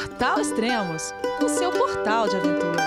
[0.00, 1.12] Portal Extremos,
[1.44, 2.82] o seu portal de aventura.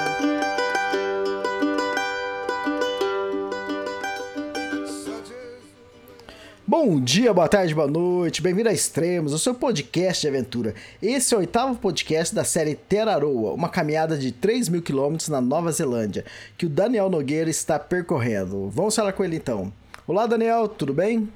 [6.66, 10.74] Bom dia, boa tarde, boa noite, bem-vindo a Extremos, o seu podcast de aventura.
[11.00, 15.40] Esse é o oitavo podcast da série Teraroa, uma caminhada de 3 mil quilômetros na
[15.40, 16.26] Nova Zelândia,
[16.58, 18.72] que o Daniel Nogueira está percorrendo.
[18.72, 19.72] Vamos falar com ele então.
[20.08, 21.30] Olá, Daniel, tudo bem?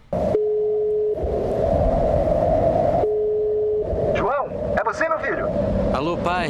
[4.97, 5.47] você, meu filho?
[5.93, 6.49] Alô, pai.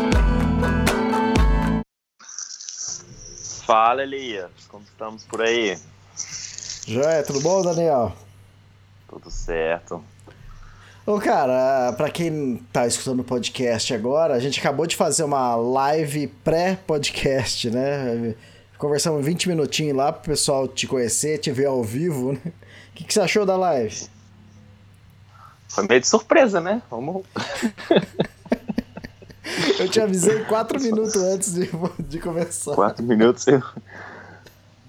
[3.71, 4.51] Fala, Elias.
[4.67, 5.79] Como estamos por aí?
[6.85, 8.11] Joia, tudo bom, Daniel?
[9.07, 10.03] Tudo certo.
[11.05, 15.55] Ô, cara, pra quem tá escutando o podcast agora, a gente acabou de fazer uma
[15.55, 18.35] live pré-podcast, né?
[18.77, 22.41] Conversamos 20 minutinhos lá pro pessoal te conhecer, te ver ao vivo, né?
[22.45, 24.05] O que, que você achou da live?
[25.69, 26.81] Foi meio de surpresa, né?
[26.91, 27.23] Vamos.
[29.79, 32.75] eu te avisei quatro minutos antes de, de começar.
[32.75, 33.61] Quatro minutos eu.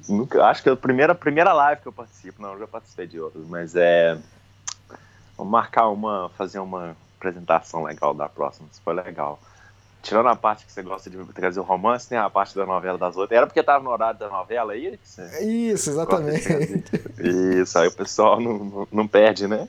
[0.09, 3.07] Nunca, acho que é a primeira, primeira live que eu participo, não, eu já participei
[3.07, 4.19] de outras, mas é.
[5.37, 9.41] Vamos marcar uma, fazer uma apresentação legal da próxima, isso foi legal.
[10.03, 12.99] Tirando a parte que você gosta de trazer o romance, tem a parte da novela
[12.99, 13.37] das outras.
[13.37, 14.99] Era porque tava no horário da novela aí?
[15.41, 16.49] Isso, exatamente.
[17.21, 19.69] Isso, aí o pessoal não, não, não perde, né?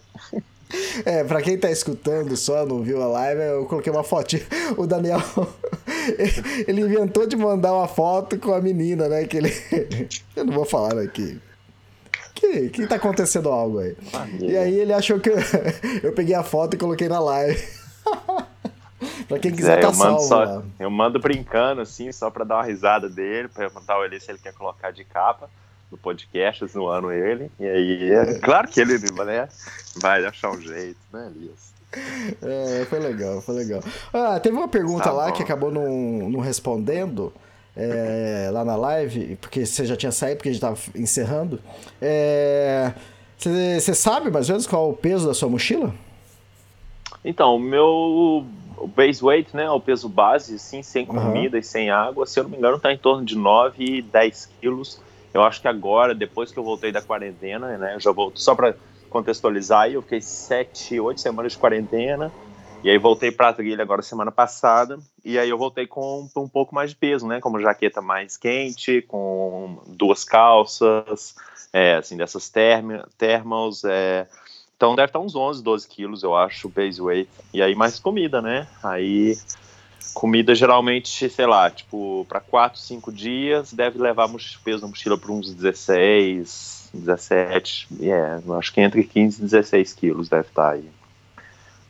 [1.05, 4.43] É, pra quem tá escutando só, não viu a live, eu coloquei uma fotinha.
[4.77, 5.19] O Daniel,
[6.67, 9.25] ele inventou de mandar uma foto com a menina, né?
[9.25, 9.51] Que ele.
[10.35, 11.39] Eu não vou falar aqui.
[12.33, 13.95] Que, que tá acontecendo algo aí?
[14.39, 15.37] E aí ele achou que eu,
[16.01, 17.61] eu peguei a foto e coloquei na live.
[19.27, 20.63] pra quem quiser, é, tá eu mando salvo, só.
[20.79, 24.39] Eu mando brincando, assim, só pra dar uma risada dele, pra perguntar ele se ele
[24.39, 25.49] quer colocar de capa
[25.93, 27.51] no podcast, zoando ele.
[27.59, 29.47] E aí, é claro que ele né,
[29.97, 31.71] vai achar um jeito, né, Elias?
[32.41, 33.81] É, foi legal, foi legal.
[34.11, 35.33] Ah, teve uma pergunta tá lá bom.
[35.33, 37.31] que acabou não, não respondendo
[37.77, 41.59] é, lá na live, porque você já tinha saído, porque a gente estava encerrando.
[43.37, 45.93] Você é, sabe mais ou menos qual é o peso da sua mochila?
[47.23, 48.43] Então, o meu
[48.87, 51.61] base weight, né, o peso base, assim, sem comida uhum.
[51.61, 54.99] e sem água, se eu não me engano, está em torno de 9, 10 quilos.
[55.33, 58.75] Eu acho que agora, depois que eu voltei da quarentena, né, já volto só para
[59.09, 62.31] contextualizar, eu fiquei sete, oito semanas de quarentena,
[62.83, 66.47] e aí voltei para a trilha agora semana passada, e aí eu voltei com um
[66.47, 71.35] pouco mais de peso, né, como jaqueta mais quente, com duas calças,
[71.71, 74.27] é, assim, dessas term thermals, é,
[74.77, 78.41] então deve estar uns 11, 12 quilos, eu acho, base weight, e aí mais comida,
[78.41, 79.35] né, aí
[80.13, 84.29] Comida geralmente, sei lá, tipo, para 4, 5 dias, deve levar
[84.63, 90.29] peso na mochila para uns 16, 17, é, acho que entre 15 e 16 quilos
[90.29, 90.89] deve estar aí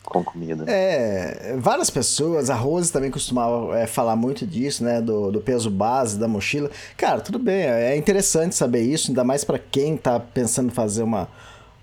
[0.04, 0.64] com comida.
[0.68, 5.70] É, várias pessoas, a Rose também costumava é, falar muito disso, né, do, do, peso
[5.70, 6.70] base da mochila.
[6.96, 11.02] Cara, tudo bem, é interessante saber isso, ainda mais para quem tá pensando em fazer
[11.02, 11.28] uma,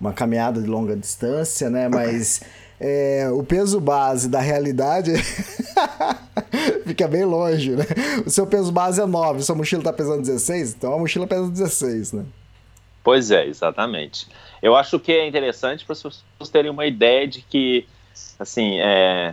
[0.00, 2.42] uma caminhada de longa distância, né, mas
[2.84, 5.12] é, o peso base da realidade
[6.84, 7.84] fica bem longe, né?
[8.26, 11.48] O seu peso base é 9, sua mochila tá pesando 16, então a mochila pesa
[11.48, 12.24] 16, né?
[13.04, 14.26] Pois é, exatamente.
[14.60, 17.86] Eu acho que é interessante para as pessoas terem uma ideia de que,
[18.36, 19.32] assim, é,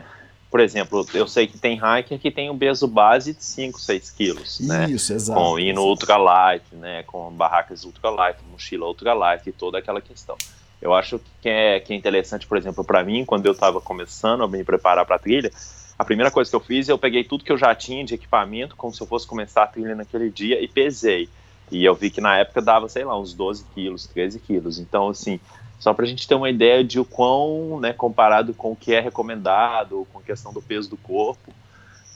[0.51, 4.11] por exemplo, eu sei que tem hiker que tem um peso base de 5, 6
[4.11, 4.87] quilos, Isso, né?
[4.91, 5.39] Isso, exato.
[5.39, 7.01] Com hino ultralight, né?
[7.07, 10.37] Com barracas ultralight, mochila ultralight e toda aquela questão.
[10.81, 14.43] Eu acho que é, que é interessante, por exemplo, para mim, quando eu estava começando
[14.43, 15.51] a me preparar para a trilha,
[15.97, 18.75] a primeira coisa que eu fiz, eu peguei tudo que eu já tinha de equipamento,
[18.75, 21.29] como se eu fosse começar a trilha naquele dia, e pesei.
[21.69, 24.79] E eu vi que na época dava, sei lá, uns 12 quilos, 13 quilos.
[24.79, 25.39] Então, assim,
[25.77, 28.93] só para a gente ter uma ideia de o quão, né, comparado com o que
[28.93, 31.53] é recomendado, com a questão do peso do corpo,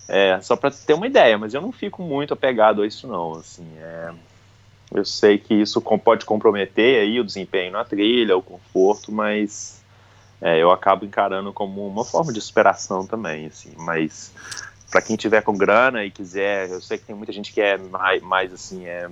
[0.07, 3.33] é, só para ter uma ideia, mas eu não fico muito apegado a isso não,
[3.33, 4.13] assim, é,
[4.93, 9.81] eu sei que isso pode comprometer aí o desempenho na trilha, o conforto, mas
[10.39, 13.73] é, eu acabo encarando como uma forma de superação também, assim.
[13.77, 14.31] Mas
[14.91, 17.77] para quem tiver com grana e quiser, eu sei que tem muita gente que é
[17.77, 19.09] mais, mais assim, é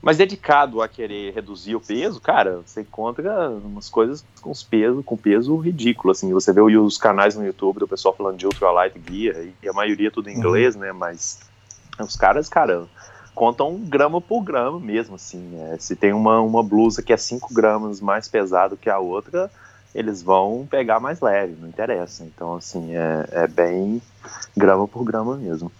[0.00, 5.02] Mas dedicado a querer reduzir o peso, cara, você encontra umas coisas com os peso,
[5.02, 6.32] com peso ridículo, assim.
[6.32, 10.08] Você vê os canais no YouTube do pessoal falando de ultralight gear, e a maioria
[10.08, 10.80] é tudo em inglês, uhum.
[10.80, 10.92] né?
[10.92, 11.40] Mas
[11.98, 12.88] os caras, cara,
[13.40, 15.58] contam grama por grama mesmo, assim.
[15.62, 19.50] É, se tem uma, uma blusa que é 5 gramas mais pesado que a outra,
[19.94, 22.22] eles vão pegar mais leve, não interessa.
[22.22, 24.02] Então, assim, é, é bem
[24.54, 25.72] grama por grama mesmo.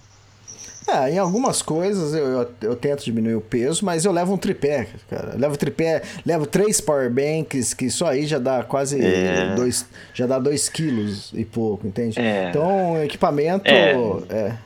[0.88, 4.38] É, em algumas coisas eu, eu, eu, tento diminuir o peso, mas eu levo um
[4.38, 5.32] tripé, cara.
[5.34, 9.54] Eu levo tripé, levo três power banks, que só aí já dá quase é.
[9.54, 9.84] dois,
[10.14, 12.18] já dá dois quilos e pouco, entende?
[12.18, 12.48] É.
[12.48, 14.56] Então, equipamento é.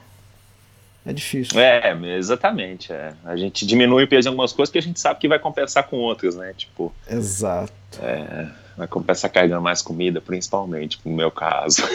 [1.11, 1.13] É.
[1.13, 1.59] difícil.
[1.59, 2.91] É, exatamente.
[2.91, 3.13] É.
[3.23, 5.87] A gente diminui o peso em algumas coisas que a gente sabe que vai compensar
[5.87, 6.53] com outras, né?
[6.55, 6.93] Tipo.
[7.09, 7.73] Exato.
[8.01, 8.47] É,
[8.77, 11.83] vai compensar carregando mais comida, principalmente, no meu caso.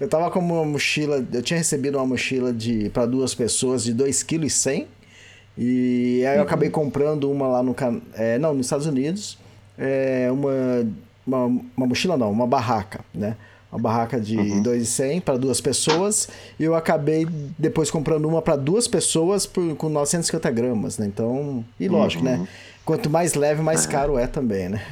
[0.00, 3.94] eu tava com uma mochila, eu tinha recebido uma mochila de para duas pessoas de
[3.94, 4.88] 2,1 kg
[5.56, 6.46] e aí eu uhum.
[6.46, 7.76] acabei comprando uma lá no
[8.14, 9.38] é, não, nos Estados Unidos,
[9.78, 10.52] é, uma,
[11.26, 11.46] uma,
[11.76, 13.36] uma mochila não, uma barraca, né?
[13.70, 14.62] Uma barraca de uhum.
[14.62, 16.28] 2,100 para duas pessoas
[16.58, 17.26] e eu acabei
[17.56, 21.06] depois comprando uma para duas pessoas por, com 950 gramas, né?
[21.06, 22.34] Então, e lógico, né?
[22.34, 22.42] uhum.
[22.42, 22.48] né?
[22.84, 23.88] Quanto mais leve, mais é.
[23.88, 24.82] caro é também, né?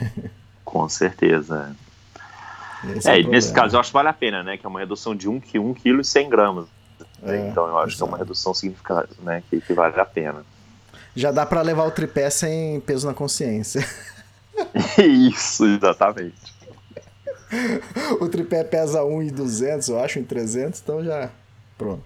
[0.65, 1.75] Com certeza.
[2.97, 4.57] Esse é, é nesse caso eu acho que vale a pena, né?
[4.57, 6.67] Que é uma redução de 1 kg, 1 kg e 100 gramas.
[7.25, 7.97] É, então eu acho exato.
[7.97, 9.43] que é uma redução significativa, né?
[9.51, 10.45] Que, que vale a pena.
[11.17, 13.85] Já dá para levar o tripé sem peso na consciência.
[14.99, 16.58] Isso, exatamente.
[18.21, 21.31] o tripé pesa 1,200, eu acho, em 300, então já.
[21.77, 22.05] Pronto.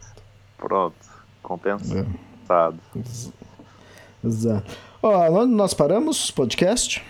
[0.56, 0.96] Pronto.
[1.42, 2.78] Compensado.
[2.94, 4.26] É.
[4.26, 4.76] Exato.
[5.02, 7.04] Ó, onde nós paramos, podcast?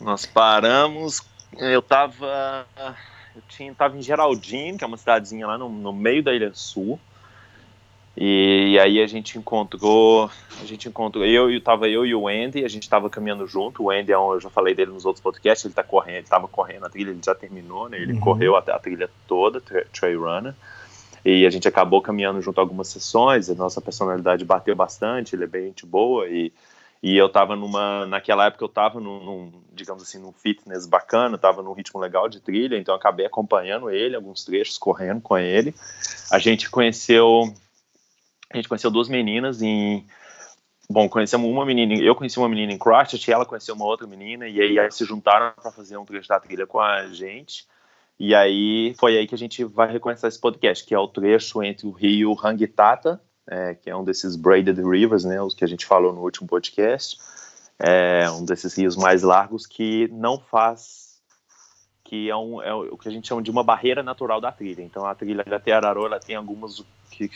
[0.00, 1.20] Nós paramos
[1.58, 2.66] eu tava.
[3.34, 6.52] Eu tinha, tava em Geraldine, que é uma cidadezinha lá no, no meio da Ilha
[6.54, 6.98] Sul.
[8.16, 10.30] E, e, aí a gente encontrou,
[10.60, 13.84] a gente encontrou, eu e tava eu e o Andy, a gente tava caminhando junto.
[13.84, 16.26] O Andy é um, eu já falei dele nos outros podcasts, ele tá correndo, ele
[16.26, 17.98] tava correndo a trilha, ele já terminou, né?
[17.98, 18.20] Ele uhum.
[18.20, 19.62] correu até a trilha toda,
[19.92, 20.54] Trail Runner.
[21.24, 25.46] E a gente acabou caminhando junto algumas sessões, a nossa personalidade bateu bastante, ele é
[25.46, 26.52] bem gente boa e
[27.02, 28.06] e eu tava numa.
[28.06, 32.28] Naquela época eu tava num, num, digamos assim, num fitness bacana, tava num ritmo legal
[32.28, 35.74] de trilha, então acabei acompanhando ele, alguns trechos, correndo com ele.
[36.30, 37.52] A gente conheceu.
[38.52, 40.06] A gente conheceu duas meninas em.
[40.90, 44.46] Bom, conhecemos uma menina, eu conheci uma menina em Christchurch, ela conheceu uma outra menina,
[44.46, 47.66] e aí, aí se juntaram para fazer um trecho da trilha com a gente.
[48.18, 51.62] E aí foi aí que a gente vai reconhecer esse podcast, que é o trecho
[51.62, 55.68] entre o rio Rangitata é, que é um desses braided rivers, né, os que a
[55.68, 57.18] gente falou no último podcast,
[57.78, 61.20] é um desses rios mais largos que não faz,
[62.04, 64.82] que é, um, é o que a gente chama de uma barreira natural da trilha.
[64.82, 67.28] Então a trilha da Teararô, ela tem algumas que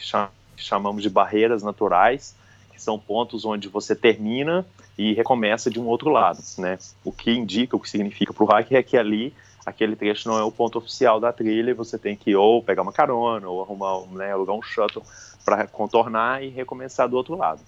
[0.62, 2.35] chamamos de barreiras naturais,
[2.73, 4.67] que são pontos onde você termina
[4.99, 6.79] e recomeça de um outro lado, né?
[7.05, 10.38] O que indica, o que significa para o hiker é que ali aquele trecho não
[10.38, 13.62] é o ponto oficial da trilha e você tem que ou pegar uma carona ou
[13.62, 15.03] arrumar, né, alugar um shuttle
[15.44, 17.61] para contornar e recomeçar do outro lado,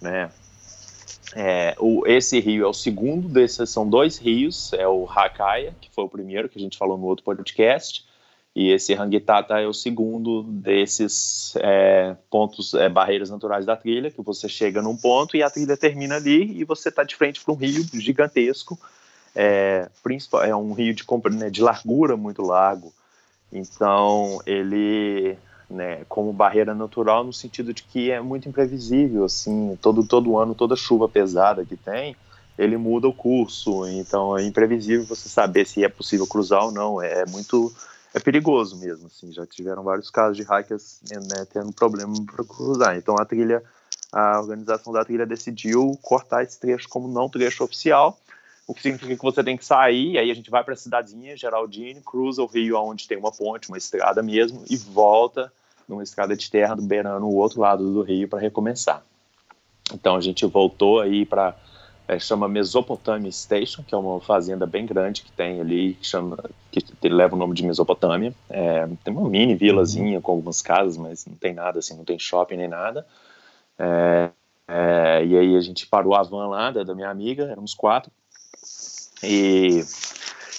[0.00, 0.30] né?
[1.34, 5.88] É, o, esse rio é o segundo desses, são dois rios, é o Hakaya, que
[5.90, 8.04] foi o primeiro que a gente falou no outro podcast,
[8.54, 14.20] e esse Rangitata é o segundo desses é, pontos, é, barreiras naturais da trilha, que
[14.22, 17.54] você chega num ponto e a trilha termina ali e você está de frente para
[17.54, 18.78] um rio gigantesco,
[19.36, 19.88] é,
[20.44, 22.92] é um rio de, né, de largura muito largo,
[23.52, 25.38] então ele
[25.68, 30.56] né, como barreira natural no sentido de que é muito imprevisível, assim, todo todo ano
[30.56, 32.16] toda chuva pesada que tem,
[32.58, 37.00] ele muda o curso, então é imprevisível você saber se é possível cruzar ou não,
[37.00, 37.72] é muito
[38.14, 42.96] é perigoso mesmo, assim, já tiveram vários casos de hikers né, tendo problema para cruzar,
[42.96, 43.62] então a trilha,
[44.12, 48.18] a organização da trilha decidiu cortar esse trecho como não trecho oficial,
[48.66, 51.36] o que significa que você tem que sair, aí a gente vai para a cidadezinha,
[51.36, 55.52] Geraldine, cruza o rio onde tem uma ponte, uma estrada mesmo, e volta
[55.88, 59.04] numa estrada de terra beirando o outro lado do rio para recomeçar.
[59.92, 61.56] Então a gente voltou aí para
[62.10, 66.36] é, chama Mesopotamia Station, que é uma fazenda bem grande que tem ali, que, chama,
[66.72, 68.34] que leva o nome de Mesopotâmia.
[68.48, 72.18] É, tem uma mini vilazinha com algumas casas, mas não tem nada assim, não tem
[72.18, 73.06] shopping nem nada.
[73.78, 74.30] É,
[74.66, 78.10] é, e aí a gente parou a van lá da, da minha amiga, éramos quatro,
[79.22, 79.84] e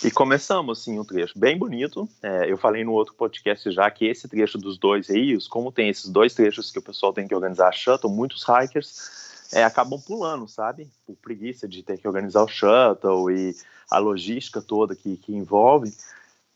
[0.04, 2.10] e começamos, assim, um trecho bem bonito.
[2.24, 5.90] É, eu falei no outro podcast já que esse trecho dos dois rios, como tem
[5.90, 10.48] esses dois trechos que o pessoal tem que organizar shuttle, muitos hikers é, acabam pulando,
[10.48, 10.90] sabe?
[11.06, 13.56] Por preguiça de ter que organizar o shuttle e
[13.90, 15.94] a logística toda que, que envolve.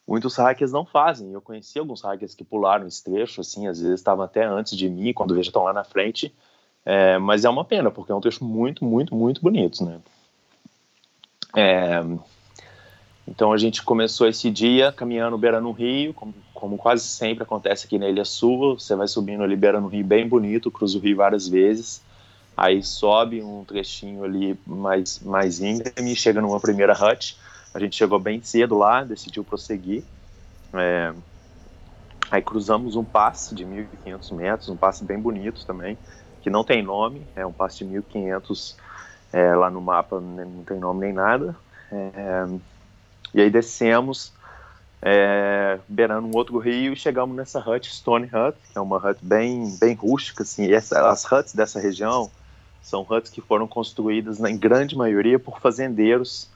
[0.08, 1.32] muitos hackers não fazem.
[1.32, 4.90] Eu conheci alguns hackers que pularam esse trecho, assim, às vezes estavam até antes de
[4.90, 6.34] mim, quando já estão lá na frente.
[6.86, 10.00] É, mas é uma pena, porque é um trecho muito, muito, muito bonito, né?
[11.56, 12.02] É,
[13.28, 17.88] então a gente começou esse dia caminhando beirando o rio, como, como, quase sempre acontece
[17.88, 18.80] aqui na Ilha Sul.
[18.80, 22.04] Você vai subindo ali beirando o rio bem bonito, cruza o rio várias vezes.
[22.58, 27.38] Aí sobe um trechinho ali mais, mais íngreme e chega numa primeira hut.
[27.74, 30.04] A gente chegou bem cedo lá, decidiu prosseguir.
[30.74, 31.14] É,
[32.32, 35.98] aí cruzamos um passe de 1.500 metros, um passe bem bonito também,
[36.42, 38.76] que não tem nome, é um passe de 1.500
[39.34, 41.56] é, lá no mapa, não tem nome nem nada.
[41.92, 42.48] É,
[43.34, 44.32] e aí descemos,
[45.02, 49.20] é, beirando um outro rio e chegamos nessa hut, Stone Hut, que é uma hut
[49.22, 50.72] bem, bem rústica, assim.
[50.72, 52.32] Essa, as huts dessa região
[52.86, 56.48] são huts que foram construídas, na, em grande maioria, por fazendeiros.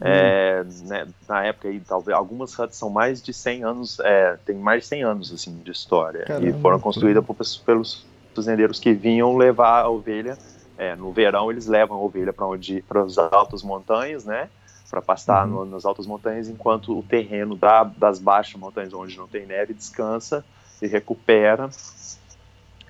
[0.00, 4.56] É, né, na época, aí, talvez algumas huts são mais de 100 anos, é, tem
[4.56, 8.94] mais de 100 anos assim de história Caramba, e foram construídas por, pelos fazendeiros que
[8.94, 10.38] vinham levar a ovelha.
[10.78, 14.48] É, no verão eles levam a ovelha para onde, para as altas montanhas, né?
[14.88, 15.64] para pastar uhum.
[15.64, 19.74] no, nas altas montanhas, enquanto o terreno da, das baixas montanhas, onde não tem neve,
[19.74, 20.42] descansa
[20.80, 21.68] e recupera.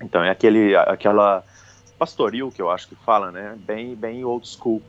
[0.01, 1.43] Então é aquele, aquela
[1.99, 3.55] pastoril que eu acho que fala, né?
[3.59, 4.81] Bem, bem old school.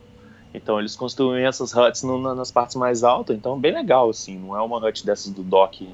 [0.53, 4.37] Então eles construem essas huts no, nas partes mais altas, então bem legal assim.
[4.39, 5.87] Não é uma hut dessas do dock.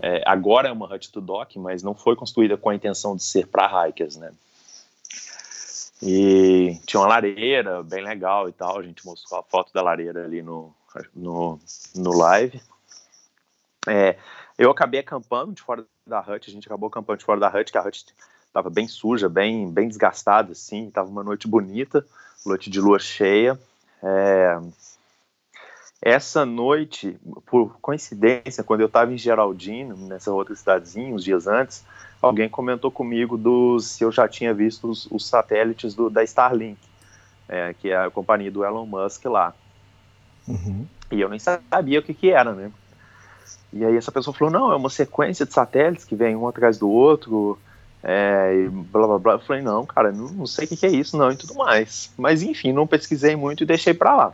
[0.00, 3.22] É, agora é uma hut do dock, mas não foi construída com a intenção de
[3.22, 4.32] ser para hikers, né?
[6.00, 8.78] E tinha uma lareira bem legal e tal.
[8.78, 10.72] A gente mostrou a foto da lareira ali no,
[11.14, 11.58] no,
[11.94, 12.60] no live.
[13.88, 14.16] É,
[14.56, 16.48] eu acabei acampando de fora da hut.
[16.48, 18.06] A gente acabou acampando de fora da hut, que a hut
[18.48, 20.90] estava bem suja, bem, bem desgastada, assim.
[20.90, 22.04] Tava uma noite bonita,
[22.44, 23.58] noite de lua cheia.
[24.02, 24.58] É,
[26.00, 31.84] essa noite, por coincidência, quando eu estava em Geraldino, nessa outra cidadezinha, uns dias antes,
[32.22, 36.78] alguém comentou comigo dos se eu já tinha visto os, os satélites do, da Starlink,
[37.48, 39.52] é, que é a companhia do Elon Musk lá.
[40.46, 40.86] Uhum.
[41.10, 42.70] E eu nem sabia o que, que era, né?
[43.72, 46.78] E aí essa pessoa falou, não, é uma sequência de satélites que vem um atrás
[46.78, 47.58] do outro,
[48.02, 49.32] é, e blá blá blá.
[49.34, 51.54] Eu falei, não, cara, não, não sei o que, que é isso, não, e tudo
[51.54, 52.12] mais.
[52.16, 54.32] Mas enfim, não pesquisei muito e deixei pra lá.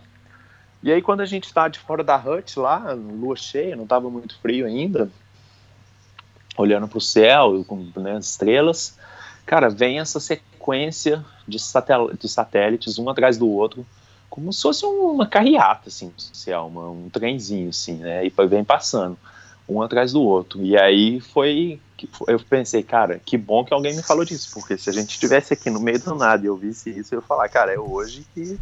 [0.82, 4.10] E aí quando a gente está de fora da hut lá, lua cheia, não estava
[4.10, 5.10] muito frio ainda,
[6.58, 8.98] olhando para o céu, com né, estrelas,
[9.46, 13.86] cara, vem essa sequência de, satel de satélites, um atrás do outro,
[14.28, 19.16] como se fosse uma carreata, assim, céu, uma, um trenzinho, assim, né, e vem passando,
[19.68, 20.62] um atrás do outro.
[20.62, 21.80] E aí foi,
[22.28, 25.54] eu pensei, cara, que bom que alguém me falou disso, porque se a gente estivesse
[25.54, 28.26] aqui no meio do nada e eu visse isso, eu ia falar, cara, é hoje
[28.34, 28.58] que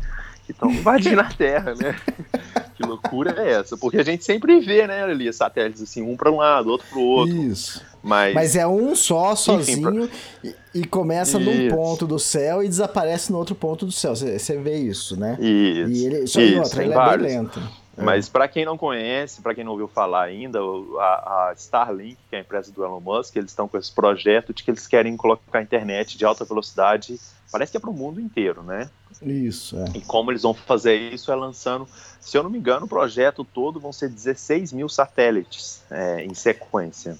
[0.49, 1.97] estão invadindo a Terra, né?
[2.77, 3.77] que loucura é essa?
[3.77, 6.99] Porque a gente sempre vê, né, ali, satélites assim, um para um lado, outro para
[6.99, 7.37] o outro.
[7.37, 7.83] Isso.
[8.03, 8.35] Mas...
[8.35, 10.09] Mas é um só, sozinho, Enfim,
[10.43, 10.51] pra...
[10.75, 11.51] e, e, começa isso.
[11.51, 14.15] num ponto do céu e desaparece no outro ponto do céu.
[14.15, 15.37] Você vê isso, né?
[15.41, 15.91] Isso.
[15.91, 17.27] E ele, só isso, outra, ele vários.
[17.27, 17.82] é bem lento.
[17.97, 18.03] É.
[18.03, 20.59] Mas para quem não conhece, para quem não ouviu falar ainda,
[20.99, 24.55] a, a, Starlink, que é a empresa do Elon Musk, eles estão com esse projeto
[24.55, 27.21] de que eles querem colocar a internet de alta velocidade,
[27.51, 28.89] parece que é para o mundo inteiro, né?
[29.21, 29.85] Isso, é.
[29.95, 31.87] E como eles vão fazer isso é lançando,
[32.21, 36.35] se eu não me engano, o projeto todo vão ser 16 mil satélites é, em
[36.35, 37.19] sequência.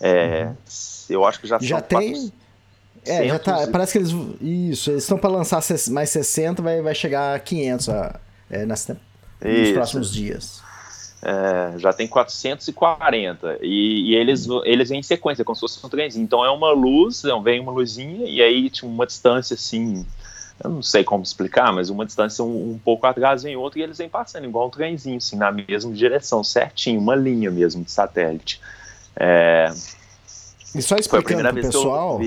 [0.00, 0.56] É, uhum.
[1.08, 2.32] Eu acho que já, já tem.
[3.04, 3.68] É, já tá.
[3.70, 4.10] Parece que eles.
[4.40, 7.88] Isso, eles estão para lançar mais 60, vai, vai chegar a 500
[8.50, 9.09] é, nas, nos
[9.48, 9.74] isso.
[9.74, 10.62] próximos dias.
[11.22, 15.88] É, já tem 440 e, e, eles, eles vêm em sequência, como se fosse um
[15.88, 16.24] trenzinho.
[16.24, 20.04] Então é uma luz, vem uma luzinha e aí tinha uma distância assim
[20.62, 23.82] eu não sei como explicar, mas uma distância um, um, pouco atrás vem outra e
[23.82, 27.90] eles vêm passando igual um trenzinho, assim, na mesma direção, certinho, uma linha mesmo de
[27.90, 28.60] satélite.
[29.16, 29.72] É...
[30.74, 32.20] E só explicando pro pessoal...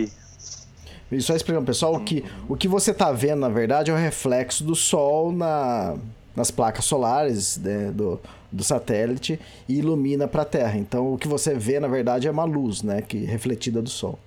[1.12, 2.04] E só explicando pro pessoal, uhum.
[2.04, 5.96] que o que você tá vendo, na verdade, é o reflexo do Sol na,
[6.36, 8.20] nas placas solares né, do,
[8.52, 10.78] do satélite e ilumina para a Terra.
[10.78, 14.20] Então, o que você vê, na verdade, é uma luz, né, que refletida do Sol.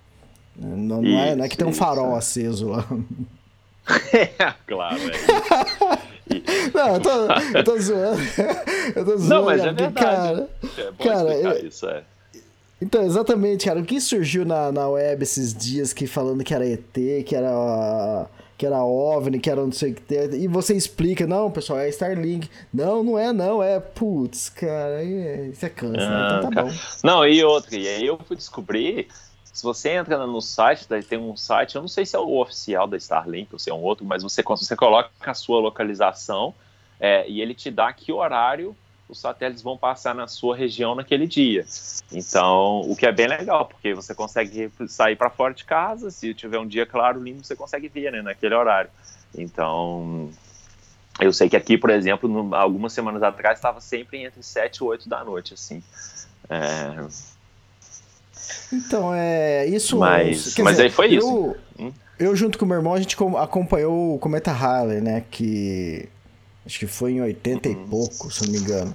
[0.58, 2.16] Não, não, é, não é que tem um farol isso.
[2.16, 2.86] aceso lá.
[4.66, 6.06] claro, é.
[6.74, 8.20] Não, eu tô, eu tô zoando.
[8.96, 9.28] Eu tô zoando.
[9.28, 9.94] Não, mas é verdade.
[9.94, 12.02] Cara, é bom cara, eu, isso, é.
[12.80, 13.80] Então, exatamente, cara.
[13.80, 16.92] O que surgiu na, na web esses dias que falando que era ET,
[17.24, 20.34] que era que era OVNI, que era não sei o que tem.
[20.34, 22.48] E você explica, não, pessoal, é Starlink.
[22.72, 26.38] Não, não é, não, é putz, cara, isso é câncer, ah, né?
[26.38, 26.68] então tá cara.
[26.68, 26.74] bom.
[27.04, 29.08] Não, e outra, e aí eu fui descobrir
[29.56, 32.86] se você entra no site, tem um site, eu não sei se é o oficial
[32.86, 36.54] da Starlink ou se é um outro, mas você, você coloca a sua localização
[37.00, 38.76] é, e ele te dá que horário
[39.08, 41.64] os satélites vão passar na sua região naquele dia.
[42.12, 46.34] Então, o que é bem legal, porque você consegue sair para fora de casa, se
[46.34, 48.90] tiver um dia claro, lindo, você consegue ver, né, naquele horário.
[49.36, 50.30] Então,
[51.20, 54.84] eu sei que aqui, por exemplo, no, algumas semanas atrás, estava sempre entre 7 e
[54.84, 55.82] 8 da noite, assim.
[56.48, 57.36] É...
[58.72, 59.66] Então, é.
[59.66, 59.98] Isso.
[59.98, 61.56] Mas, mas dizer, aí foi eu, isso.
[61.78, 61.92] Hum?
[62.18, 65.24] Eu, junto com o meu irmão, a gente acompanhou o Cometa Halley, né?
[65.30, 66.08] Que.
[66.66, 67.74] Acho que foi em 80 uhum.
[67.74, 68.94] e pouco, se não me engano.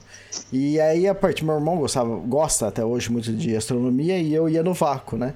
[0.51, 1.45] E aí, a parte.
[1.45, 5.33] Meu irmão gostava, gosta até hoje muito de astronomia e eu ia no vácuo, né?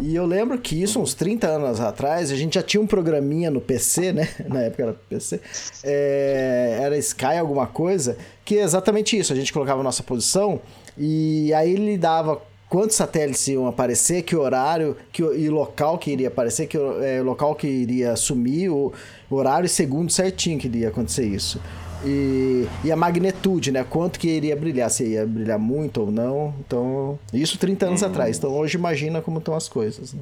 [0.00, 3.50] E eu lembro que isso, uns 30 anos atrás, a gente já tinha um programinha
[3.50, 4.28] no PC, né?
[4.48, 5.40] Na época era PC.
[5.84, 9.32] É, era Sky alguma coisa, que é exatamente isso.
[9.32, 10.60] A gente colocava a nossa posição
[10.98, 16.28] e aí ele dava quantos satélites iam aparecer, que horário que, e local que iria
[16.28, 18.92] aparecer, que é, local que iria sumir, o
[19.30, 21.60] horário e segundo certinho que iria acontecer isso.
[22.04, 23.84] E, e, a magnitude, né?
[23.88, 26.54] Quanto que iria brilhar, se ia brilhar muito ou não.
[26.60, 28.06] Então, isso 30 anos hum.
[28.06, 28.36] atrás.
[28.36, 30.12] Então, hoje imagina como estão as coisas.
[30.12, 30.20] Né?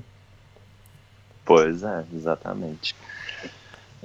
[1.45, 2.95] Pois é, exatamente.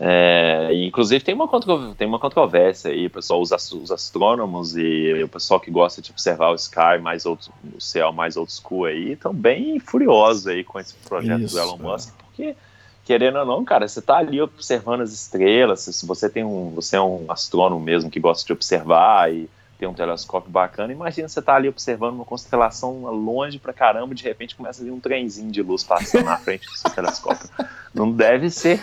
[0.01, 1.49] É, inclusive tem uma,
[1.97, 6.51] tem uma controvérsia aí, pessoal, os, os astrônomos e o pessoal que gosta de observar
[6.51, 10.79] o Sky, mais outro, o céu mais old school aí, estão bem furiosos aí com
[10.79, 12.23] esse projeto Isso, do Elon Musk, é.
[12.23, 12.55] porque
[13.03, 16.95] querendo ou não, cara, você está ali observando as estrelas, se você tem um, você
[16.95, 21.41] é um astrônomo mesmo que gosta de observar e tem um telescópio bacana, imagina você
[21.41, 24.99] tá ali observando uma constelação longe pra caramba, e de repente começa a vir um
[24.99, 27.49] trenzinho de luz passando na frente do seu telescópio.
[27.93, 28.79] Não deve ser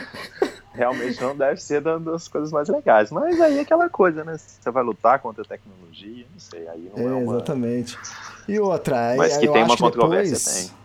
[0.76, 3.10] realmente não deve ser das coisas mais legais.
[3.10, 4.36] Mas aí é aquela coisa, né?
[4.36, 7.34] Você vai lutar contra a tecnologia, não sei, aí não é, é uma...
[7.34, 7.98] Exatamente.
[8.48, 10.76] E outra, Mas que tem uma controvérsia, depois, tem.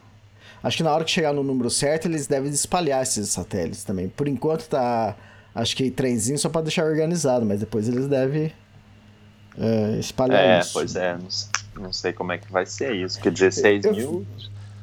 [0.64, 4.08] Acho que na hora que chegar no número certo, eles devem espalhar esses satélites também.
[4.10, 5.16] Por enquanto tá,
[5.56, 8.54] acho que trenzinho só para deixar organizado, mas depois eles devem
[9.58, 10.70] é, espalhar é, isso.
[10.70, 13.94] É, pois é, não, não, sei como é que vai ser isso, porque 16 eu,
[13.94, 14.28] mil...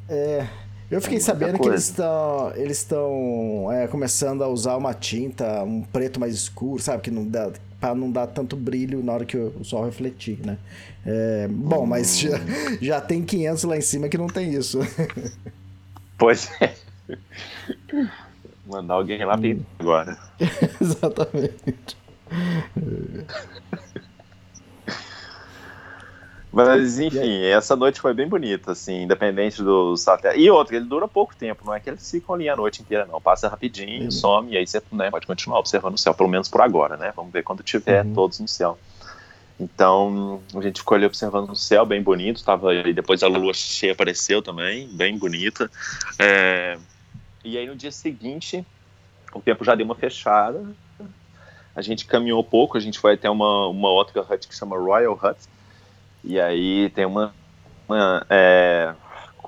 [0.09, 0.47] É,
[0.90, 5.62] eu fiquei é sabendo que eles estão eles estão é, começando a usar uma tinta,
[5.62, 7.02] um preto mais escuro, sabe?
[7.02, 10.59] Que não dá para não dar tanto brilho na hora que o, sol refletir, né?
[11.07, 11.87] É, bom, hum.
[11.87, 12.40] mas já,
[12.80, 14.80] já tem 500 lá em cima que não tem isso.
[16.21, 16.74] Pois é.
[18.66, 19.61] Mandar alguém lá hum.
[19.79, 20.18] agora.
[20.83, 21.96] Exatamente.
[26.52, 30.40] Mas enfim, essa noite foi bem bonita, assim, independente do satélite.
[30.40, 33.06] E outra, ele dura pouco tempo, não é que eles ficam ali a noite inteira,
[33.06, 33.20] não.
[33.20, 34.11] Passa rapidinho, uhum.
[34.11, 37.12] some, e aí você né, pode continuar observando o céu, pelo menos por agora, né?
[37.14, 38.14] Vamos ver quando tiver uhum.
[38.14, 38.78] todos no céu.
[39.61, 43.52] Então, a gente ficou ali observando o céu, bem bonito, tava ali, depois a lua
[43.52, 45.70] cheia apareceu também, bem bonita.
[46.18, 46.78] É...
[47.44, 48.64] E aí no dia seguinte,
[49.34, 50.64] o tempo já deu uma fechada,
[51.74, 55.12] a gente caminhou pouco, a gente foi até uma, uma outra hut que chama Royal
[55.12, 55.38] Hut,
[56.22, 57.35] e aí tem uma.
[57.88, 58.94] uma é,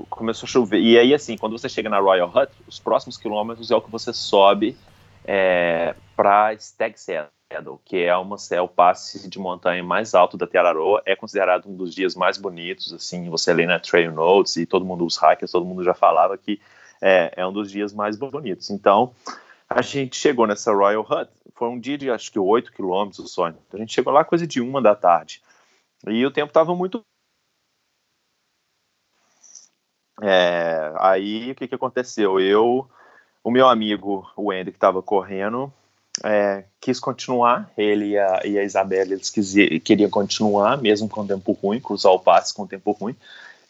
[0.08, 0.80] começou a chover.
[0.80, 3.90] E aí, assim, quando você chega na Royal Hut, os próximos quilômetros é o que
[3.90, 4.76] você sobe
[5.24, 10.46] é, para Stag Saddle, que é, uma, é o passe de montanha mais alto da
[10.46, 11.02] Tiararoa.
[11.04, 12.92] É considerado um dos dias mais bonitos.
[12.92, 16.36] Assim, você lê na Trail Notes e todo mundo, os hackers, todo mundo já falava
[16.38, 16.60] que
[17.00, 18.70] é, é um dos dias mais bonitos.
[18.70, 19.12] Então,
[19.68, 21.30] a gente chegou nessa Royal Hut.
[21.54, 23.48] Foi um dia de acho que 8 quilômetros só.
[23.48, 25.42] Então, a gente chegou lá coisa de uma da tarde.
[26.06, 27.04] E o tempo estava muito.
[30.22, 32.38] É, aí o que, que aconteceu?
[32.40, 32.88] Eu,
[33.42, 35.72] o meu amigo, o Andy, que estava correndo,
[36.22, 41.52] é, quis continuar, ele e a, e a Isabela, eles queriam continuar, mesmo com tempo
[41.52, 43.16] ruim, cruzar o passe com tempo ruim.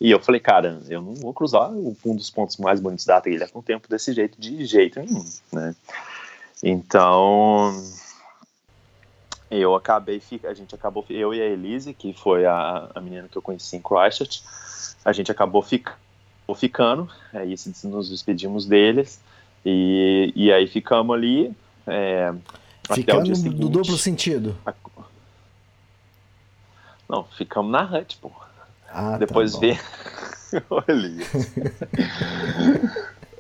[0.01, 3.47] E eu falei, cara, eu não vou cruzar um dos pontos mais bonitos da trilha
[3.49, 5.75] com tempo desse jeito, de jeito nenhum, né?
[6.63, 7.73] Então,
[9.51, 13.37] eu acabei, a gente acabou, eu e a Elise, que foi a, a menina que
[13.37, 14.43] eu conheci em Christchurch,
[15.05, 15.95] a gente acabou fica,
[16.55, 19.21] ficando, aí nos despedimos deles,
[19.65, 21.53] e, e aí ficamos ali.
[21.87, 22.33] É,
[22.93, 24.57] ficando no duplo sentido?
[24.65, 24.73] A,
[27.09, 28.31] não, ficamos na hut, pô.
[28.89, 29.81] Ah, tá Depois tá ver.
[30.71, 30.85] Olha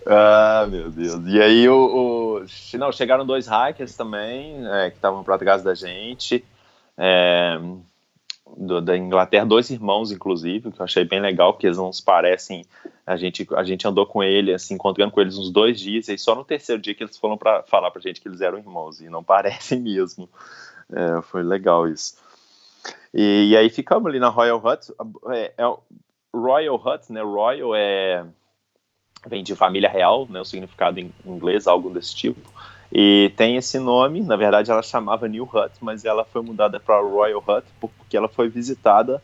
[0.06, 1.24] Ah, meu Deus.
[1.26, 2.29] E aí, o, o...
[2.74, 6.44] Não, chegaram dois hackers também, é, que estavam para trás da gente,
[6.96, 7.58] é,
[8.56, 12.02] do, da Inglaterra, dois irmãos, inclusive, que eu achei bem legal, porque eles não se
[12.02, 12.64] parecem.
[13.06, 16.18] A gente, a gente andou com ele, assim, encontrando com eles uns dois dias, e
[16.18, 19.00] só no terceiro dia que eles foram para falar pra gente que eles eram irmãos,
[19.00, 20.28] e não parecem mesmo.
[20.92, 22.16] É, foi legal isso.
[23.12, 24.92] E, e, aí ficamos ali na Royal Hut.
[25.32, 25.76] É, é,
[26.34, 27.22] Royal Hut, né?
[27.22, 28.24] Royal é
[29.26, 32.40] vem de família real, né, o significado em inglês, algo desse tipo.
[32.92, 37.00] E tem esse nome, na verdade ela chamava New Hut, mas ela foi mudada para
[37.00, 39.22] Royal Hut porque ela foi visitada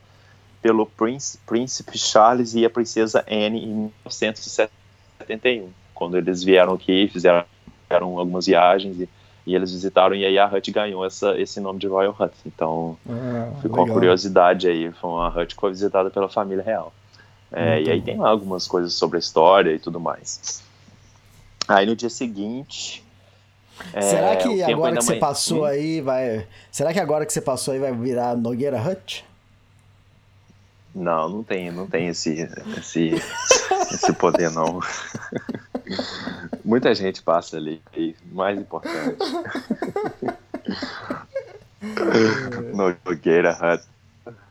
[0.62, 7.44] pelo Prince, Príncipe Charles e a Princesa Anne em 1971, quando eles vieram aqui, fizeram,
[7.82, 9.08] fizeram algumas viagens e,
[9.44, 12.34] e, eles visitaram e aí a Hut ganhou essa, esse nome de Royal Hut.
[12.46, 13.84] Então ah, ficou legal.
[13.84, 16.92] uma curiosidade aí, foi uma Hut que foi visitada pela família real.
[17.52, 20.62] É, e aí tem lá algumas coisas sobre a história e tudo mais.
[21.68, 23.04] Aí no dia seguinte,
[23.92, 25.64] é, será que agora que você passou hum?
[25.64, 26.46] aí vai.
[26.70, 29.24] Será que agora que você passou aí vai virar Nogueira Hut?
[30.94, 33.10] Não, não tem, não tem esse, esse,
[33.92, 34.80] esse poder não.
[36.64, 37.82] Muita gente passa ali,
[38.32, 39.18] mais importante.
[43.04, 43.84] Nogueira Hut.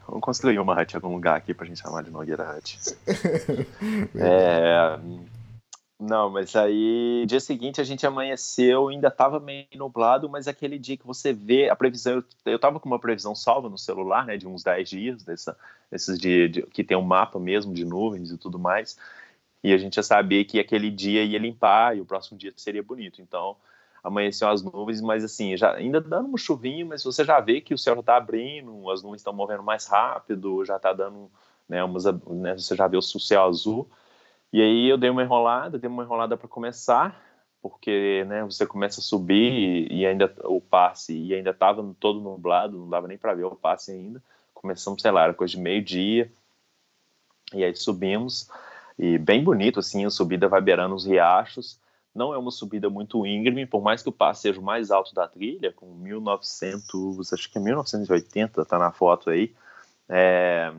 [0.08, 2.78] Vamos construir uma hut em algum lugar aqui pra gente chamar de Nogueira Hut.
[4.16, 5.00] é,
[6.00, 10.98] não, mas aí, dia seguinte a gente amanheceu, ainda tava meio nublado, mas aquele dia
[10.98, 14.36] que você vê a previsão, eu, eu tava com uma previsão salva no celular, né,
[14.36, 15.58] de uns 10 dias, dessa,
[15.90, 18.98] desses dias de, que tem um mapa mesmo de nuvens e tudo mais,
[19.64, 22.84] e a gente já sabia que aquele dia ia limpar e o próximo dia seria
[22.84, 23.56] bonito, então
[24.06, 27.74] amanheceu as nuvens, mas assim, já ainda dando uma chuvinha, mas você já vê que
[27.74, 31.30] o céu já tá abrindo, as nuvens estão movendo mais rápido, já tá dando,
[31.68, 33.90] né, umas, né, você já vê o céu azul,
[34.54, 37.20] e aí eu dei uma enrolada, dei uma enrolada para começar,
[37.64, 42.22] porque né, você começa a subir e, e ainda o passe e ainda estava todo
[42.22, 44.22] nublado, não dava nem para ver o passe ainda.
[44.54, 46.32] Começamos, sei lá, era coisa de meio-dia.
[47.56, 48.50] E aí subimos
[49.00, 51.80] e bem bonito assim, a subida vai beirando os riachos.
[52.16, 55.14] Não é uma subida muito íngreme, por mais que o passe seja o mais alto
[55.14, 59.54] da trilha, com 1900, acho que é 1980, tá na foto aí.
[60.08, 60.72] É,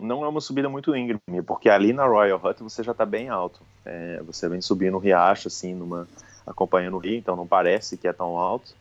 [0.00, 3.28] não é uma subida muito íngreme, porque ali na Royal Hut você já está bem
[3.28, 3.60] alto.
[3.84, 6.08] É, você vem subindo o riacho, assim, numa,
[6.44, 8.74] acompanhando o rio, então não parece que é tão alto.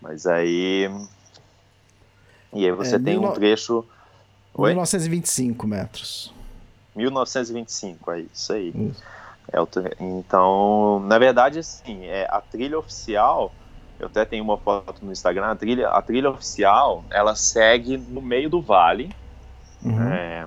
[0.00, 0.88] Mas aí.
[2.52, 3.84] E aí você é, tem um trecho.
[4.54, 4.70] Oi?
[4.70, 6.32] 1925 metros.
[6.94, 8.68] 1925, é isso aí.
[8.68, 9.02] Isso.
[9.52, 13.52] É o, então, na verdade, assim, é, a trilha oficial,
[13.98, 18.22] eu até tenho uma foto no Instagram, a trilha, a trilha oficial, ela segue no
[18.22, 19.10] meio do vale,
[19.82, 20.12] Uhum.
[20.12, 20.46] É,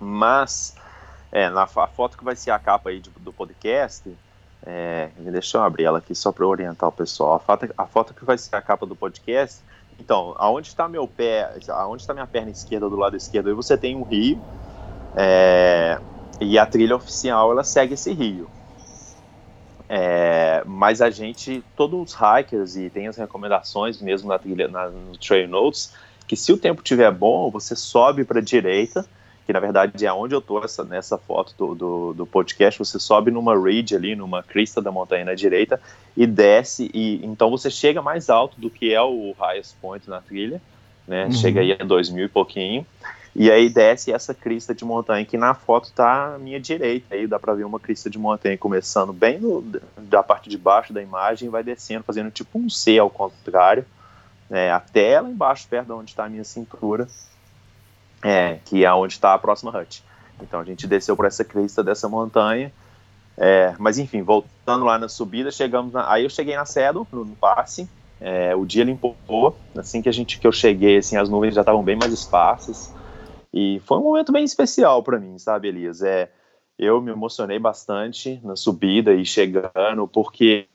[0.00, 0.74] mas,
[1.30, 4.10] é, na a foto que vai ser a capa aí do, do podcast,
[4.64, 7.34] é, deixa eu abrir ela aqui só para orientar o pessoal.
[7.34, 9.60] A foto, a foto que vai ser a capa do podcast,
[9.98, 13.76] então, aonde está meu pé, aonde está minha perna esquerda do lado esquerdo, aí você
[13.76, 14.40] tem um rio,
[15.16, 16.00] é,
[16.40, 18.48] e a trilha oficial ela segue esse rio.
[19.88, 24.88] É, mas a gente, todos os hikers e tem as recomendações mesmo na trilha, na,
[24.88, 25.94] no Trail Notes,
[26.26, 29.06] que se o tempo estiver bom, você sobe para a direita,
[29.46, 33.00] que na verdade é onde eu estou essa, nessa foto do, do, do, podcast, você
[33.00, 35.80] sobe numa ridge ali, numa crista da montanha na direita,
[36.14, 40.20] e desce, e então você chega mais alto do que é o highest point na
[40.20, 40.60] trilha,
[41.06, 41.32] né, uhum.
[41.32, 42.86] chega aí a dois mil e pouquinho,
[43.38, 47.24] e aí desce essa crista de montanha, que na foto tá à minha direita, aí
[47.24, 49.64] dá para ver uma crista de montanha começando bem no,
[49.96, 53.86] da parte de baixo da imagem, vai descendo, fazendo tipo um C ao contrário,
[54.50, 57.06] é, até lá embaixo, perto de onde está a minha cintura,
[58.24, 60.02] é, que é onde está a próxima hut.
[60.42, 62.72] Então a gente desceu por essa crista dessa montanha.
[63.36, 67.24] É, mas enfim, voltando lá na subida, chegamos na, aí eu cheguei na Cedo, no,
[67.24, 67.88] no passe.
[68.20, 69.56] É, o dia limpou.
[69.76, 72.97] Assim que a gente que eu cheguei, assim, as nuvens já estavam bem mais esparsas.
[73.52, 76.02] E foi um momento bem especial para mim, sabe, Elias?
[76.02, 76.30] É,
[76.78, 80.66] eu me emocionei bastante na subida e chegando, porque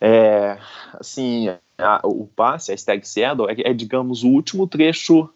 [0.00, 0.58] é,
[0.94, 5.28] assim, a, o passe, a Stag Saddle, é, é, digamos, o último trecho.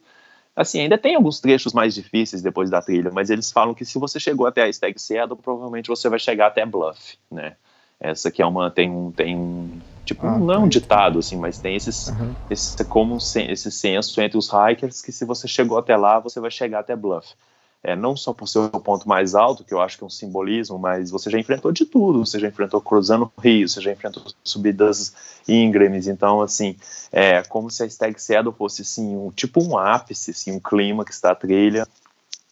[0.54, 3.98] Assim, ainda tem alguns trechos mais difíceis depois da trilha, mas eles falam que se
[3.98, 7.56] você chegou até a Stag Saddle, provavelmente você vai chegar até Bluff, né?
[8.00, 11.36] Essa aqui é uma tem um tem um tipo ah, não é um ditado assim,
[11.36, 12.34] mas tem esses uhum.
[12.50, 16.40] esse como um, esse senso entre os hikers que se você chegou até lá, você
[16.40, 17.34] vai chegar até Bluff.
[17.80, 20.10] É, não só por ser o ponto mais alto, que eu acho que é um
[20.10, 23.92] simbolismo, mas você já enfrentou de tudo, você já enfrentou cruzando o rio, você já
[23.92, 25.14] enfrentou subidas
[25.46, 26.76] íngremes, então, assim,
[27.12, 31.04] é como se a Stag Saddle fosse, assim, um, tipo um ápice, assim, um clima
[31.04, 31.86] que está a trilha,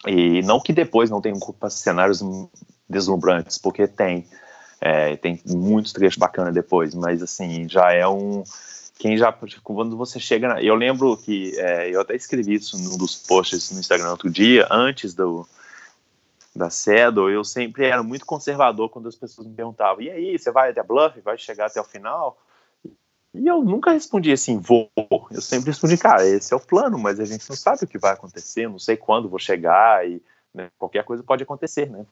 [0.07, 1.41] e não que depois não tenham
[1.71, 2.23] cenários
[2.89, 4.29] deslumbrantes, porque tem,
[4.81, 8.45] é, tem muitos trechos bacanas depois, mas, assim, já é um
[8.99, 9.31] quem já
[9.63, 13.71] quando você chega na, eu lembro que é, eu até escrevi isso num dos posts
[13.71, 15.47] no Instagram outro dia antes do
[16.55, 20.51] da Cedo eu sempre era muito conservador quando as pessoas me perguntavam e aí você
[20.51, 21.21] vai até Bluff?
[21.21, 22.39] Vai chegar até o final?
[23.35, 24.91] E eu nunca respondi assim vou.
[25.31, 27.99] Eu sempre respondi cara esse é o plano mas a gente não sabe o que
[27.99, 30.23] vai acontecer não sei quando vou chegar e
[30.55, 32.07] né, qualquer coisa pode acontecer né